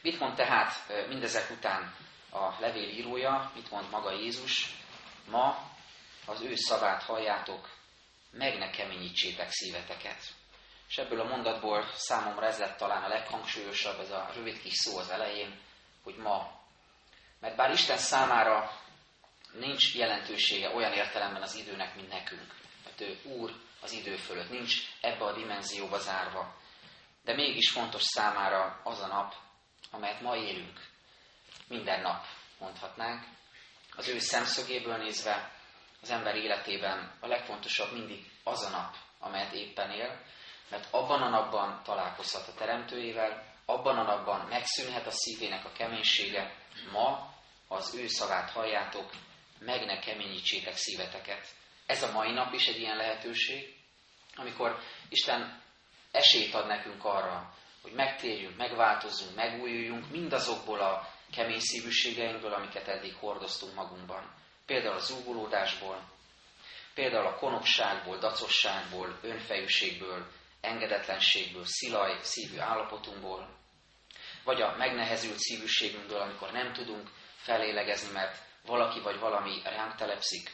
Mit 0.02 0.20
mond 0.20 0.36
tehát 0.36 1.08
mindezek 1.08 1.50
után 1.50 1.96
a 2.32 2.56
levél 2.60 2.90
írója, 2.90 3.52
mit 3.56 3.72
mond 3.72 3.90
maga 3.90 4.12
Jézus? 4.12 4.76
Ma 5.30 5.70
az 6.26 6.42
ő 6.42 6.56
szavát 6.56 7.04
halljátok, 7.04 7.70
meg 8.32 8.58
ne 8.58 8.70
keményítsétek 8.70 9.52
szíveteket. 9.52 10.24
És 10.88 10.98
ebből 10.98 11.20
a 11.20 11.28
mondatból 11.28 11.92
számomra 11.94 12.46
ez 12.46 12.60
lett 12.60 12.78
talán 12.78 13.04
a 13.04 13.08
leghangsúlyosabb, 13.08 14.00
ez 14.00 14.12
a 14.12 14.30
rövid 14.34 14.62
kis 14.62 14.74
szó 14.74 14.98
az 14.98 15.10
elején, 15.10 15.60
hogy 16.04 16.16
ma. 16.16 16.60
Mert 17.40 17.56
bár 17.56 17.72
Isten 17.72 17.98
számára 17.98 18.72
nincs 19.54 19.96
jelentősége 19.96 20.76
olyan 20.76 20.94
értelemben 20.94 21.42
az 21.42 21.56
időnek, 21.56 21.96
mint 21.96 22.10
nekünk. 22.10 22.56
Mert 22.84 23.02
ő 23.02 23.20
Úr 23.24 23.52
az 23.82 23.92
idő 23.92 24.16
fölött, 24.16 24.50
nincs 24.50 24.76
ebbe 25.02 25.26
a 25.26 25.34
dimenzióba 25.34 25.98
zárva. 25.98 26.56
De 27.24 27.34
mégis 27.34 27.72
fontos 27.72 28.04
számára 28.04 28.82
az 28.84 29.00
a 29.00 29.08
nap, 29.08 29.36
amelyet 29.92 30.22
ma 30.22 30.36
élünk. 30.36 30.91
Minden 31.72 32.02
nap, 32.02 32.26
mondhatnánk. 32.60 33.24
Az 33.96 34.08
ő 34.08 34.20
szemszögéből 34.20 34.98
nézve 34.98 35.52
az 36.02 36.10
ember 36.10 36.36
életében 36.36 37.12
a 37.20 37.28
legfontosabb 37.28 37.92
mindig 37.92 38.32
az 38.44 38.64
a 38.64 38.70
nap, 38.70 38.96
amelyet 39.20 39.54
éppen 39.54 39.92
él, 39.92 40.22
mert 40.70 40.88
abban 40.94 41.22
a 41.22 41.30
napban 41.30 41.82
találkozhat 41.84 42.48
a 42.48 42.54
Teremtőjével, 42.54 43.44
abban 43.66 43.98
a 43.98 44.04
napban 44.04 44.48
megszűnhet 44.48 45.08
a 45.08 45.12
szívének 45.12 45.66
a 45.66 45.72
keménysége. 45.72 46.56
Ma 46.92 47.34
az 47.68 47.96
ő 47.96 48.08
szavát 48.08 48.50
halljátok, 48.50 49.12
meg 49.60 49.86
ne 49.86 50.00
keményítsétek 50.00 50.76
szíveteket. 50.76 51.48
Ez 51.86 52.04
a 52.04 52.12
mai 52.12 52.32
nap 52.32 52.54
is 52.54 52.68
egy 52.68 52.80
ilyen 52.80 52.98
lehetőség, 52.98 53.76
amikor 54.36 54.80
Isten 55.10 55.62
esélyt 56.12 56.54
ad 56.54 56.68
nekünk 56.68 57.06
arra, 57.06 57.54
hogy 57.82 57.94
megtérjünk, 57.94 58.58
megváltozzunk, 58.58 59.36
megújuljunk 59.36 60.10
mindazokból 60.10 60.80
a 60.80 61.20
kemény 61.32 61.60
szívűségeinkből, 61.60 62.54
amiket 62.54 62.88
eddig 62.88 63.16
hordoztunk 63.16 63.74
magunkban. 63.74 64.34
Például 64.66 64.96
a 64.96 65.00
zúgulódásból, 65.00 66.04
például 66.94 67.26
a 67.26 67.36
konokságból, 67.36 68.18
dacosságból, 68.18 69.20
önfejűségből, 69.22 70.28
engedetlenségből, 70.62 71.66
szilaj 71.66 72.20
szívű 72.22 72.58
állapotunkból, 72.58 73.50
vagy 74.44 74.62
a 74.62 74.76
megnehezült 74.78 75.40
szívűségünkből, 75.40 76.20
amikor 76.20 76.52
nem 76.52 76.74
tudunk 76.74 77.10
felélegezni, 77.36 78.12
mert 78.12 78.38
valaki 78.66 79.00
vagy 79.00 79.20
valami 79.20 79.62
ránk 79.64 79.96
telepszik, 79.96 80.52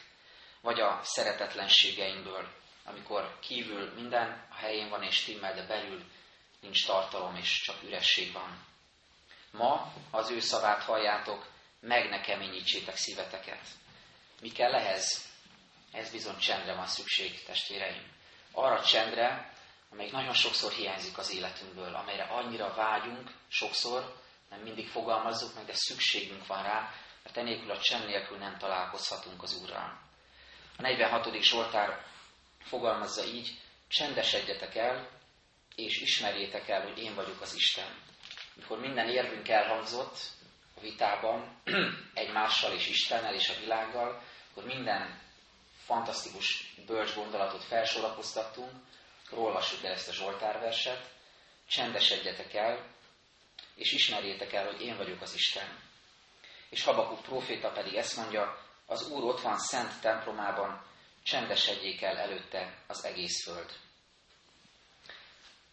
vagy 0.60 0.80
a 0.80 1.00
szeretetlenségeinkből, 1.02 2.48
amikor 2.84 3.38
kívül 3.40 3.92
minden 3.94 4.46
a 4.50 4.54
helyén 4.54 4.88
van 4.88 5.02
és 5.02 5.14
stimmel, 5.14 5.54
de 5.54 5.66
belül 5.66 6.04
nincs 6.60 6.86
tartalom 6.86 7.36
és 7.36 7.60
csak 7.60 7.82
üresség 7.82 8.32
van. 8.32 8.66
Ma 9.50 9.92
az 10.10 10.30
ő 10.30 10.40
szavát 10.40 10.82
halljátok, 10.82 11.46
meg 11.80 12.08
ne 12.08 12.20
keményítsétek 12.20 12.96
szíveteket. 12.96 13.66
Mi 14.40 14.48
kell 14.48 14.74
ehhez? 14.74 15.26
Ez 15.92 16.10
bizony 16.10 16.38
csendre 16.38 16.74
van 16.74 16.86
szükség, 16.86 17.42
testvéreim. 17.44 18.12
Arra 18.52 18.84
csendre, 18.84 19.52
amelyik 19.90 20.12
nagyon 20.12 20.34
sokszor 20.34 20.72
hiányzik 20.72 21.18
az 21.18 21.34
életünkből, 21.34 21.94
amelyre 21.94 22.24
annyira 22.24 22.74
vágyunk, 22.74 23.30
sokszor, 23.48 24.16
nem 24.50 24.60
mindig 24.60 24.88
fogalmazzuk 24.88 25.54
meg, 25.54 25.64
de 25.64 25.74
szükségünk 25.74 26.46
van 26.46 26.62
rá, 26.62 26.92
mert 27.22 27.36
enélkül 27.36 27.70
a 27.70 27.80
csend 27.80 28.06
nélkül 28.06 28.38
nem 28.38 28.58
találkozhatunk 28.58 29.42
az 29.42 29.60
Úrral. 29.62 30.00
A 30.76 30.82
46. 30.82 31.42
Zsoltár 31.42 32.04
fogalmazza 32.60 33.24
így, 33.24 33.60
csendesedjetek 33.88 34.74
el, 34.74 35.08
és 35.74 36.00
ismerjétek 36.00 36.68
el, 36.68 36.82
hogy 36.82 36.98
én 36.98 37.14
vagyok 37.14 37.40
az 37.40 37.54
Isten. 37.54 38.02
Mikor 38.58 38.78
minden 38.80 39.08
érvünk 39.08 39.48
elhangzott 39.48 40.18
a 40.76 40.80
vitában, 40.80 41.60
egymással 42.14 42.72
és 42.72 42.88
Istennel 42.88 43.34
és 43.34 43.48
a 43.48 43.60
világgal, 43.60 44.22
akkor 44.50 44.64
minden 44.64 45.20
fantasztikus 45.84 46.74
bölcs 46.86 47.14
gondolatot 47.14 47.64
felsorakoztattunk, 47.64 48.70
olvassuk 49.30 49.84
el 49.84 49.92
ezt 49.92 50.08
a 50.08 50.12
Zsoltárverset, 50.12 51.10
csendesedjetek 51.68 52.54
el, 52.54 52.86
és 53.74 53.92
ismerjétek 53.92 54.52
el, 54.52 54.66
hogy 54.66 54.80
én 54.80 54.96
vagyok 54.96 55.20
az 55.20 55.34
Isten. 55.34 55.80
És 56.68 56.84
Habakuk 56.84 57.22
próféta 57.22 57.70
pedig 57.70 57.94
ezt 57.94 58.16
mondja, 58.16 58.58
az 58.86 59.10
Úr 59.10 59.24
ott 59.24 59.40
van 59.40 59.58
szent 59.58 60.00
templomában, 60.00 60.86
csendesedjék 61.22 62.02
el 62.02 62.16
előtte 62.18 62.82
az 62.86 63.04
egész 63.04 63.44
föld. 63.44 63.87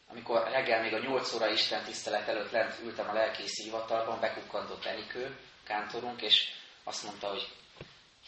Amikor 0.08 0.50
reggel 0.50 0.82
még 0.82 0.94
a 0.94 1.00
8 1.00 1.34
óra 1.34 1.50
Isten 1.50 1.84
tisztelet 1.84 2.28
előtt 2.28 2.52
lent 2.52 2.80
ültem 2.84 3.10
a 3.10 3.14
lelkészi 3.14 3.64
hivatalban, 3.64 4.20
bekukkantott 4.20 4.86
Enikő, 4.86 5.38
kántorunk, 5.64 6.22
és 6.22 6.52
azt 6.84 7.04
mondta, 7.04 7.28
hogy 7.28 7.48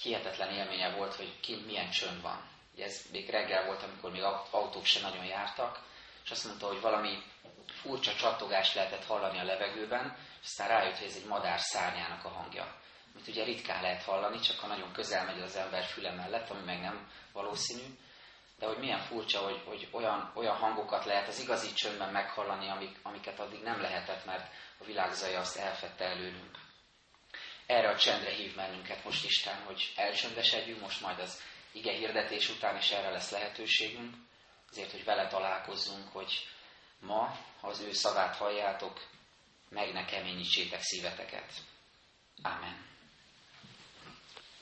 hihetetlen 0.02 0.54
élménye 0.54 0.96
volt, 0.96 1.16
hogy 1.16 1.40
kint 1.40 1.66
milyen 1.66 1.90
csönd 1.90 2.22
van. 2.22 2.50
Ugye 2.74 2.86
ez 2.86 3.02
még 3.12 3.30
reggel 3.30 3.66
volt, 3.66 3.84
amikor 3.84 4.12
még 4.12 4.22
autók 4.52 4.86
se 4.86 5.00
nagyon 5.02 5.26
jártak, 5.26 5.80
és 6.24 6.32
azt 6.32 6.46
mondta, 6.46 6.68
hogy 6.68 6.82
valami 6.82 7.24
furcsa 7.68 8.16
csattogást 8.16 8.74
lehetett 8.74 9.06
hallani 9.06 9.40
a 9.40 9.44
levegőben, 9.44 10.18
és 10.42 10.46
aztán 10.46 10.68
rájött, 10.68 10.98
hogy 10.98 11.08
ez 11.08 11.16
egy 11.16 11.26
madár 11.26 11.60
szárnyának 11.60 12.26
a 12.26 12.30
hangja. 12.30 12.76
Amit 13.14 13.28
ugye 13.28 13.44
ritkán 13.44 13.82
lehet 13.82 14.04
hallani, 14.04 14.40
csak 14.40 14.60
ha 14.60 14.68
nagyon 14.68 14.92
közel 14.92 15.26
megy 15.26 15.42
az 15.42 15.56
ember 15.56 15.84
füle 15.84 16.12
mellett, 16.12 16.50
ami 16.50 16.64
meg 16.66 16.80
nem 16.82 17.12
valószínű. 17.34 17.98
De 18.60 18.66
hogy 18.66 18.78
milyen 18.78 19.00
furcsa, 19.00 19.40
hogy, 19.40 19.62
hogy 19.66 19.88
olyan, 19.92 20.32
olyan 20.36 20.56
hangokat 20.56 21.06
lehet 21.06 21.28
az 21.28 21.40
igazi 21.40 21.74
csöndben 21.74 22.12
meghallani, 22.12 22.70
amik, 22.70 23.00
amiket 23.04 23.40
addig 23.40 23.62
nem 23.62 23.82
lehetett, 23.82 24.26
mert 24.26 24.54
a 24.78 24.84
világzaja 24.84 25.40
azt 25.40 25.58
elfette 25.58 26.06
előlünk. 26.06 26.58
Erre 27.66 27.90
a 27.90 27.98
csendre 27.98 28.30
hív 28.30 28.56
bennünket 28.56 29.04
most 29.04 29.26
Isten, 29.26 29.64
hogy 29.64 29.94
elcsöndesedjünk, 29.96 30.82
most 30.82 31.02
majd 31.02 31.20
az 31.20 31.42
ige 31.72 31.92
hirdetés 31.92 32.50
után 32.50 32.78
is 32.78 32.90
erre 32.92 33.10
lesz 33.10 33.32
lehetőségünk, 33.32 34.16
azért, 34.70 34.92
hogy 34.92 35.04
vele 35.04 35.28
találkozzunk, 35.28 36.08
hogy 36.12 36.48
ma, 37.00 37.38
ha 37.60 37.68
az 37.68 37.80
ő 37.80 37.92
szavát 37.92 38.36
halljátok, 38.36 39.08
meg 39.70 39.94
ne 39.94 40.06
keményítsétek 40.06 40.82
szíveteket. 40.82 41.52
Amen. 42.42 42.86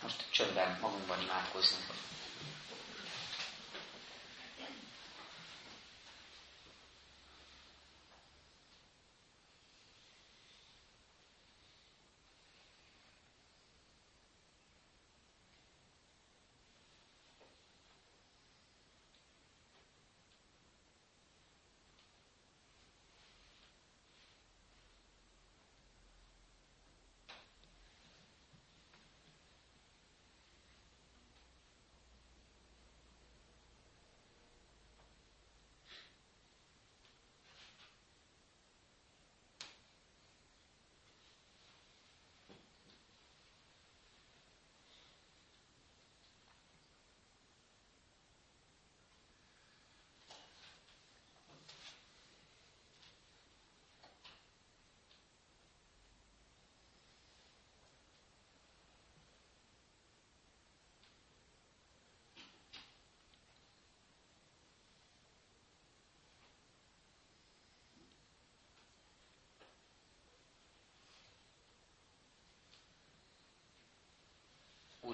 Most 0.02 0.26
csöndben 0.32 0.78
magunkban 0.82 1.22
imádkozzunk. 1.22 1.86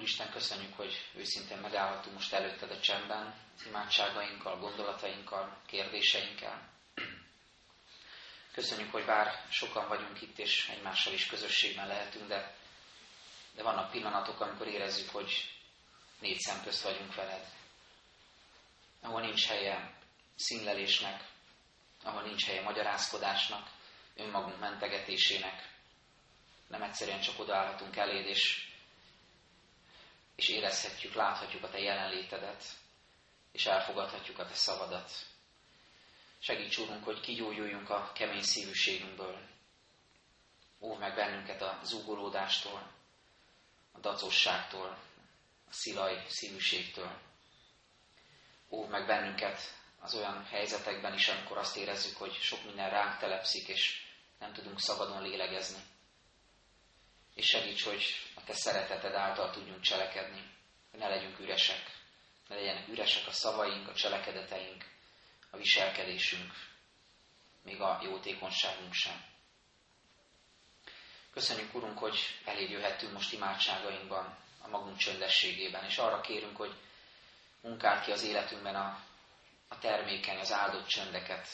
Úristen, 0.02 0.30
köszönjük, 0.30 0.76
hogy 0.76 1.10
őszintén 1.14 1.58
megállhatunk 1.58 2.14
most 2.14 2.32
előtted 2.32 2.70
a 2.70 2.80
csendben, 2.80 3.34
imádságainkkal, 3.66 4.58
gondolatainkkal, 4.58 5.60
kérdéseinkkel. 5.66 6.70
Köszönjük, 8.52 8.92
hogy 8.92 9.04
bár 9.04 9.44
sokan 9.50 9.88
vagyunk 9.88 10.22
itt, 10.22 10.38
és 10.38 10.68
egymással 10.68 11.12
is 11.12 11.26
közösségben 11.26 11.86
lehetünk, 11.86 12.28
de, 12.28 12.54
de 13.54 13.62
vannak 13.62 13.90
pillanatok, 13.90 14.40
amikor 14.40 14.66
érezzük, 14.66 15.10
hogy 15.10 15.50
négy 16.20 16.38
szem 16.38 16.62
közt 16.62 16.82
vagyunk 16.82 17.14
veled. 17.14 17.46
Ahol 19.00 19.20
nincs 19.20 19.46
helye 19.46 19.94
színlelésnek, 20.34 21.24
ahol 22.02 22.22
nincs 22.22 22.46
helye 22.46 22.62
magyarázkodásnak, 22.62 23.70
önmagunk 24.16 24.58
mentegetésének. 24.58 25.68
Nem 26.68 26.82
egyszerűen 26.82 27.20
csak 27.20 27.38
odaállhatunk 27.38 27.96
eléd, 27.96 28.26
és, 28.26 28.71
és 30.36 30.48
érezhetjük, 30.48 31.14
láthatjuk 31.14 31.62
a 31.62 31.70
Te 31.70 31.78
jelenlétedet, 31.78 32.64
és 33.52 33.66
elfogadhatjuk 33.66 34.38
a 34.38 34.46
Te 34.46 34.54
szavadat. 34.54 35.10
Segíts, 36.38 36.78
Úrunk, 36.78 37.04
hogy 37.04 37.20
kigyógyuljunk 37.20 37.90
a 37.90 38.12
kemény 38.14 38.42
szívűségünkből. 38.42 39.38
Óv 40.80 40.98
meg 40.98 41.14
bennünket 41.14 41.62
a 41.62 41.80
zúgolódástól, 41.82 42.92
a 43.92 43.98
dacosságtól, 43.98 44.98
a 45.68 45.72
szilaj 45.72 46.24
szívűségtől. 46.28 47.20
Óv 48.70 48.88
meg 48.88 49.06
bennünket 49.06 49.60
az 50.00 50.14
olyan 50.14 50.44
helyzetekben 50.44 51.14
is, 51.14 51.28
amikor 51.28 51.58
azt 51.58 51.76
érezzük, 51.76 52.16
hogy 52.16 52.32
sok 52.32 52.64
minden 52.64 52.90
ránk 52.90 53.18
telepszik, 53.18 53.68
és 53.68 54.06
nem 54.38 54.52
tudunk 54.52 54.80
szabadon 54.80 55.22
lélegezni. 55.22 55.82
És 57.34 57.46
segíts, 57.46 57.84
hogy 57.84 58.04
a 58.34 58.44
Te 58.44 58.54
szereteted 58.54 59.14
által 59.14 59.50
tudjunk 59.50 59.80
cselekedni, 59.80 60.50
hogy 60.90 61.00
ne 61.00 61.08
legyünk 61.08 61.38
üresek, 61.38 62.00
ne 62.48 62.54
legyenek 62.54 62.88
üresek 62.88 63.26
a 63.26 63.32
szavaink, 63.32 63.88
a 63.88 63.94
cselekedeteink, 63.94 64.84
a 65.50 65.56
viselkedésünk, 65.56 66.52
még 67.64 67.80
a 67.80 68.00
jótékonyságunk 68.02 68.92
sem. 68.92 69.24
Köszönjük, 71.32 71.74
Urunk, 71.74 71.98
hogy 71.98 72.18
elég 72.44 72.70
jöhetünk 72.70 73.12
most 73.12 73.32
imádságainkban, 73.32 74.36
a 74.62 74.68
magunk 74.68 74.96
csöndességében, 74.96 75.84
és 75.84 75.98
arra 75.98 76.20
kérünk, 76.20 76.56
hogy 76.56 76.74
munkáld 77.60 78.04
ki 78.04 78.10
az 78.10 78.22
életünkben 78.22 78.74
a, 78.74 79.04
a 79.68 79.78
termékeny, 79.78 80.38
az 80.38 80.52
áldott 80.52 80.86
csöndeket, 80.86 81.48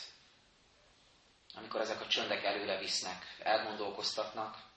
amikor 1.54 1.80
ezek 1.80 2.00
a 2.00 2.06
csöndek 2.06 2.44
előre 2.44 2.78
visznek, 2.78 3.36
elgondolkoztatnak, 3.38 4.67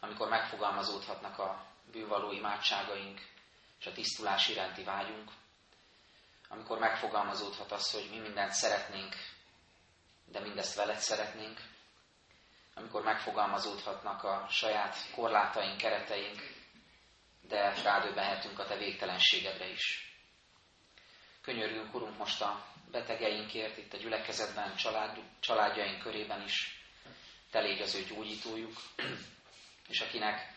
amikor 0.00 0.28
megfogalmazódhatnak 0.28 1.38
a 1.38 1.66
bűvaló 1.90 2.32
imádságaink 2.32 3.20
és 3.80 3.86
a 3.86 3.92
tisztulás 3.92 4.48
iránti 4.48 4.84
vágyunk, 4.84 5.30
amikor 6.48 6.78
megfogalmazódhat 6.78 7.72
az, 7.72 7.90
hogy 7.90 8.08
mi 8.10 8.18
mindent 8.18 8.52
szeretnénk, 8.52 9.14
de 10.24 10.40
mindezt 10.40 10.74
veled 10.74 10.98
szeretnénk, 10.98 11.60
amikor 12.74 13.02
megfogalmazódhatnak 13.02 14.24
a 14.24 14.46
saját 14.50 14.96
korlátaink, 15.14 15.76
kereteink, 15.76 16.56
de 17.40 17.82
rádöbbenhetünk 17.82 18.58
a 18.58 18.66
te 18.66 18.76
végtelenségedre 18.76 19.68
is. 19.70 20.12
Könyörgünk, 21.40 21.94
Urunk, 21.94 22.18
most 22.18 22.42
a 22.42 22.66
betegeinkért, 22.90 23.76
itt 23.76 23.92
a 23.92 23.96
gyülekezetben, 23.96 24.76
család, 24.76 25.18
családjaink 25.40 26.02
körében 26.02 26.42
is, 26.42 26.82
te 27.50 27.60
légy 27.60 27.80
az 27.80 27.94
ő 27.94 28.02
gyógyítójuk, 28.02 28.76
és 29.88 30.00
akinek 30.00 30.56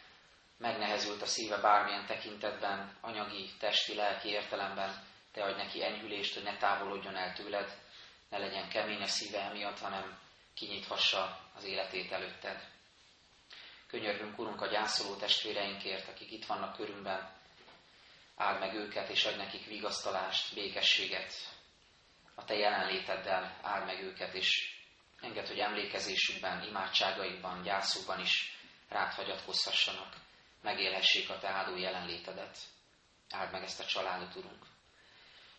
megnehezült 0.58 1.22
a 1.22 1.26
szíve 1.26 1.58
bármilyen 1.58 2.06
tekintetben, 2.06 2.98
anyagi, 3.02 3.50
testi, 3.60 3.96
lelki 3.96 4.30
értelemben, 4.30 5.04
te 5.32 5.44
adj 5.44 5.58
neki 5.58 5.84
enyhülést, 5.84 6.34
hogy 6.34 6.44
ne 6.44 6.58
távolodjon 6.58 7.16
el 7.16 7.34
tőled, 7.34 7.78
ne 8.30 8.38
legyen 8.38 8.70
kemény 8.70 9.02
a 9.02 9.08
szíve 9.08 9.42
emiatt, 9.42 9.80
hanem 9.80 10.20
kinyithassa 10.54 11.50
az 11.56 11.64
életét 11.64 12.12
előtted. 12.12 12.70
Könyörgünk, 13.88 14.40
Urunk, 14.40 14.62
a 14.62 14.68
gyászoló 14.68 15.16
testvéreinkért, 15.16 16.08
akik 16.08 16.32
itt 16.32 16.46
vannak 16.46 16.76
körünkben, 16.76 17.32
áld 18.36 18.60
meg 18.60 18.74
őket, 18.74 19.10
és 19.10 19.26
adj 19.26 19.38
nekik 19.38 19.66
vigasztalást, 19.66 20.54
békességet. 20.54 21.34
A 22.36 22.46
Te 22.46 22.56
jelenléteddel 22.56 23.58
áld 23.62 23.86
meg 23.86 24.04
őket, 24.04 24.34
és 24.34 24.80
enged, 25.22 25.48
hogy 25.48 25.60
emlékezésükben, 25.60 26.64
imádságaikban, 26.64 27.62
gyászukban 27.62 28.20
is 28.20 28.60
rád 28.92 29.14
hagyatkozhassanak, 29.14 30.16
megélhessék 30.62 31.30
a 31.30 31.40
Te 31.40 31.48
áldó 31.48 31.78
jelenlétedet. 31.78 32.58
Áld 33.30 33.52
meg 33.52 33.64
ezt 33.64 33.80
a 33.80 33.86
családot, 33.86 34.36
Urunk. 34.36 34.66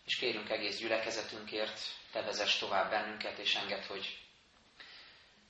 És 0.05 0.15
kérünk 0.15 0.49
egész 0.49 0.77
gyülekezetünkért, 0.77 1.79
Te 2.11 2.21
vezess 2.21 2.57
tovább 2.57 2.89
bennünket, 2.89 3.37
és 3.37 3.55
enged, 3.55 3.85
hogy, 3.85 4.19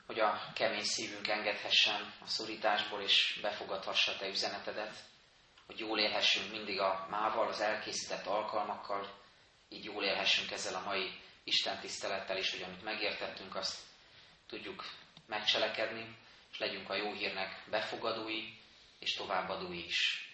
hogy 0.06 0.20
a 0.20 0.52
kemény 0.54 0.84
szívünk 0.84 1.28
engedhessen 1.28 2.14
a 2.22 2.28
szorításból, 2.28 3.02
és 3.02 3.40
befogadhassa 3.42 4.18
Te 4.18 4.28
üzenetedet, 4.28 5.04
hogy 5.66 5.80
jól 5.80 6.00
élhessünk 6.00 6.52
mindig 6.52 6.80
a 6.80 7.08
mával, 7.10 7.48
az 7.48 7.62
elkészített 7.62 8.26
alkalmakkal, 8.26 9.22
így 9.70 9.84
jól 9.84 10.04
élhessünk 10.04 10.52
ezzel 10.52 10.76
a 10.76 10.84
mai 10.84 11.22
Isten 11.44 11.80
tisztelettel 11.80 12.38
is, 12.38 12.52
hogy 12.52 12.62
amit 12.62 12.84
megértettünk, 12.84 13.56
azt 13.56 13.80
tudjuk 14.48 14.84
megcselekedni, 15.26 16.18
és 16.54 16.60
legyünk 16.60 16.90
a 16.90 16.96
jó 16.96 17.14
hírnek 17.14 17.64
befogadói 17.70 18.54
és 19.00 19.14
továbbadói 19.14 19.86
is. 19.86 20.32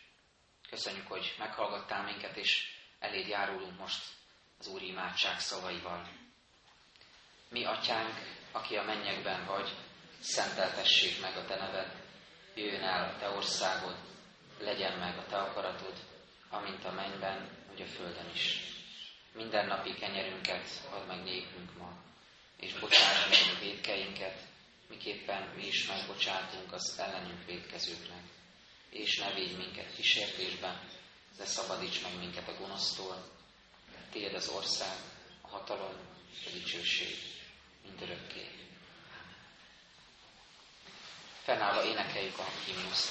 Köszönjük, 0.69 1.07
hogy 1.07 1.35
meghallgattál 1.37 2.03
minket, 2.03 2.37
és 2.37 2.67
eléd 2.99 3.27
járulunk 3.27 3.79
most 3.79 4.03
az 4.59 4.67
Úr 4.67 4.81
imádság 4.81 5.39
szavaival. 5.39 6.07
Mi, 7.49 7.65
Atyánk, 7.65 8.13
aki 8.51 8.75
a 8.75 8.83
mennyekben 8.83 9.45
vagy, 9.45 9.69
szenteltessék 10.19 11.21
meg 11.21 11.37
a 11.37 11.45
Te 11.45 11.55
neved, 11.55 12.03
jöjjön 12.55 12.83
el 12.83 13.09
a 13.09 13.17
Te 13.17 13.29
országod, 13.29 13.95
legyen 14.59 14.99
meg 14.99 15.17
a 15.17 15.25
Te 15.25 15.37
akaratod, 15.37 15.93
amint 16.49 16.85
a 16.85 16.91
mennyben, 16.91 17.49
úgy 17.71 17.81
a 17.81 17.85
földön 17.85 18.29
is. 18.33 18.59
Minden 19.31 19.67
napi 19.67 19.93
kenyerünket 19.93 20.67
add 20.91 21.07
meg 21.07 21.23
nékünk 21.23 21.77
ma, 21.77 21.91
és 22.57 22.73
bocsáss 22.73 23.29
meg 23.29 23.55
a 23.55 23.59
védkeinket, 23.59 24.48
miképpen 24.89 25.53
mi 25.55 25.65
is 25.67 25.87
megbocsátunk 25.87 26.73
az 26.73 26.95
ellenünk 26.97 27.45
védkezőknek. 27.45 28.23
És 28.89 29.17
ne 29.17 29.33
védj 29.33 29.53
minket 29.55 29.95
kísértésben, 29.95 30.89
de 31.37 31.45
szabadíts 31.45 32.01
meg 32.01 32.17
minket 32.17 32.47
a 32.47 32.55
gonosztól. 32.59 33.23
Tiéd 34.11 34.33
az 34.33 34.47
ország, 34.47 34.95
a 35.41 35.47
hatalom, 35.47 35.93
a 36.45 36.49
dicsőség, 36.53 37.15
mindörökké. 37.83 38.47
Fennállva 41.43 41.83
énekeljük 41.83 42.37
a 42.37 42.45
himnuszt. 42.65 43.09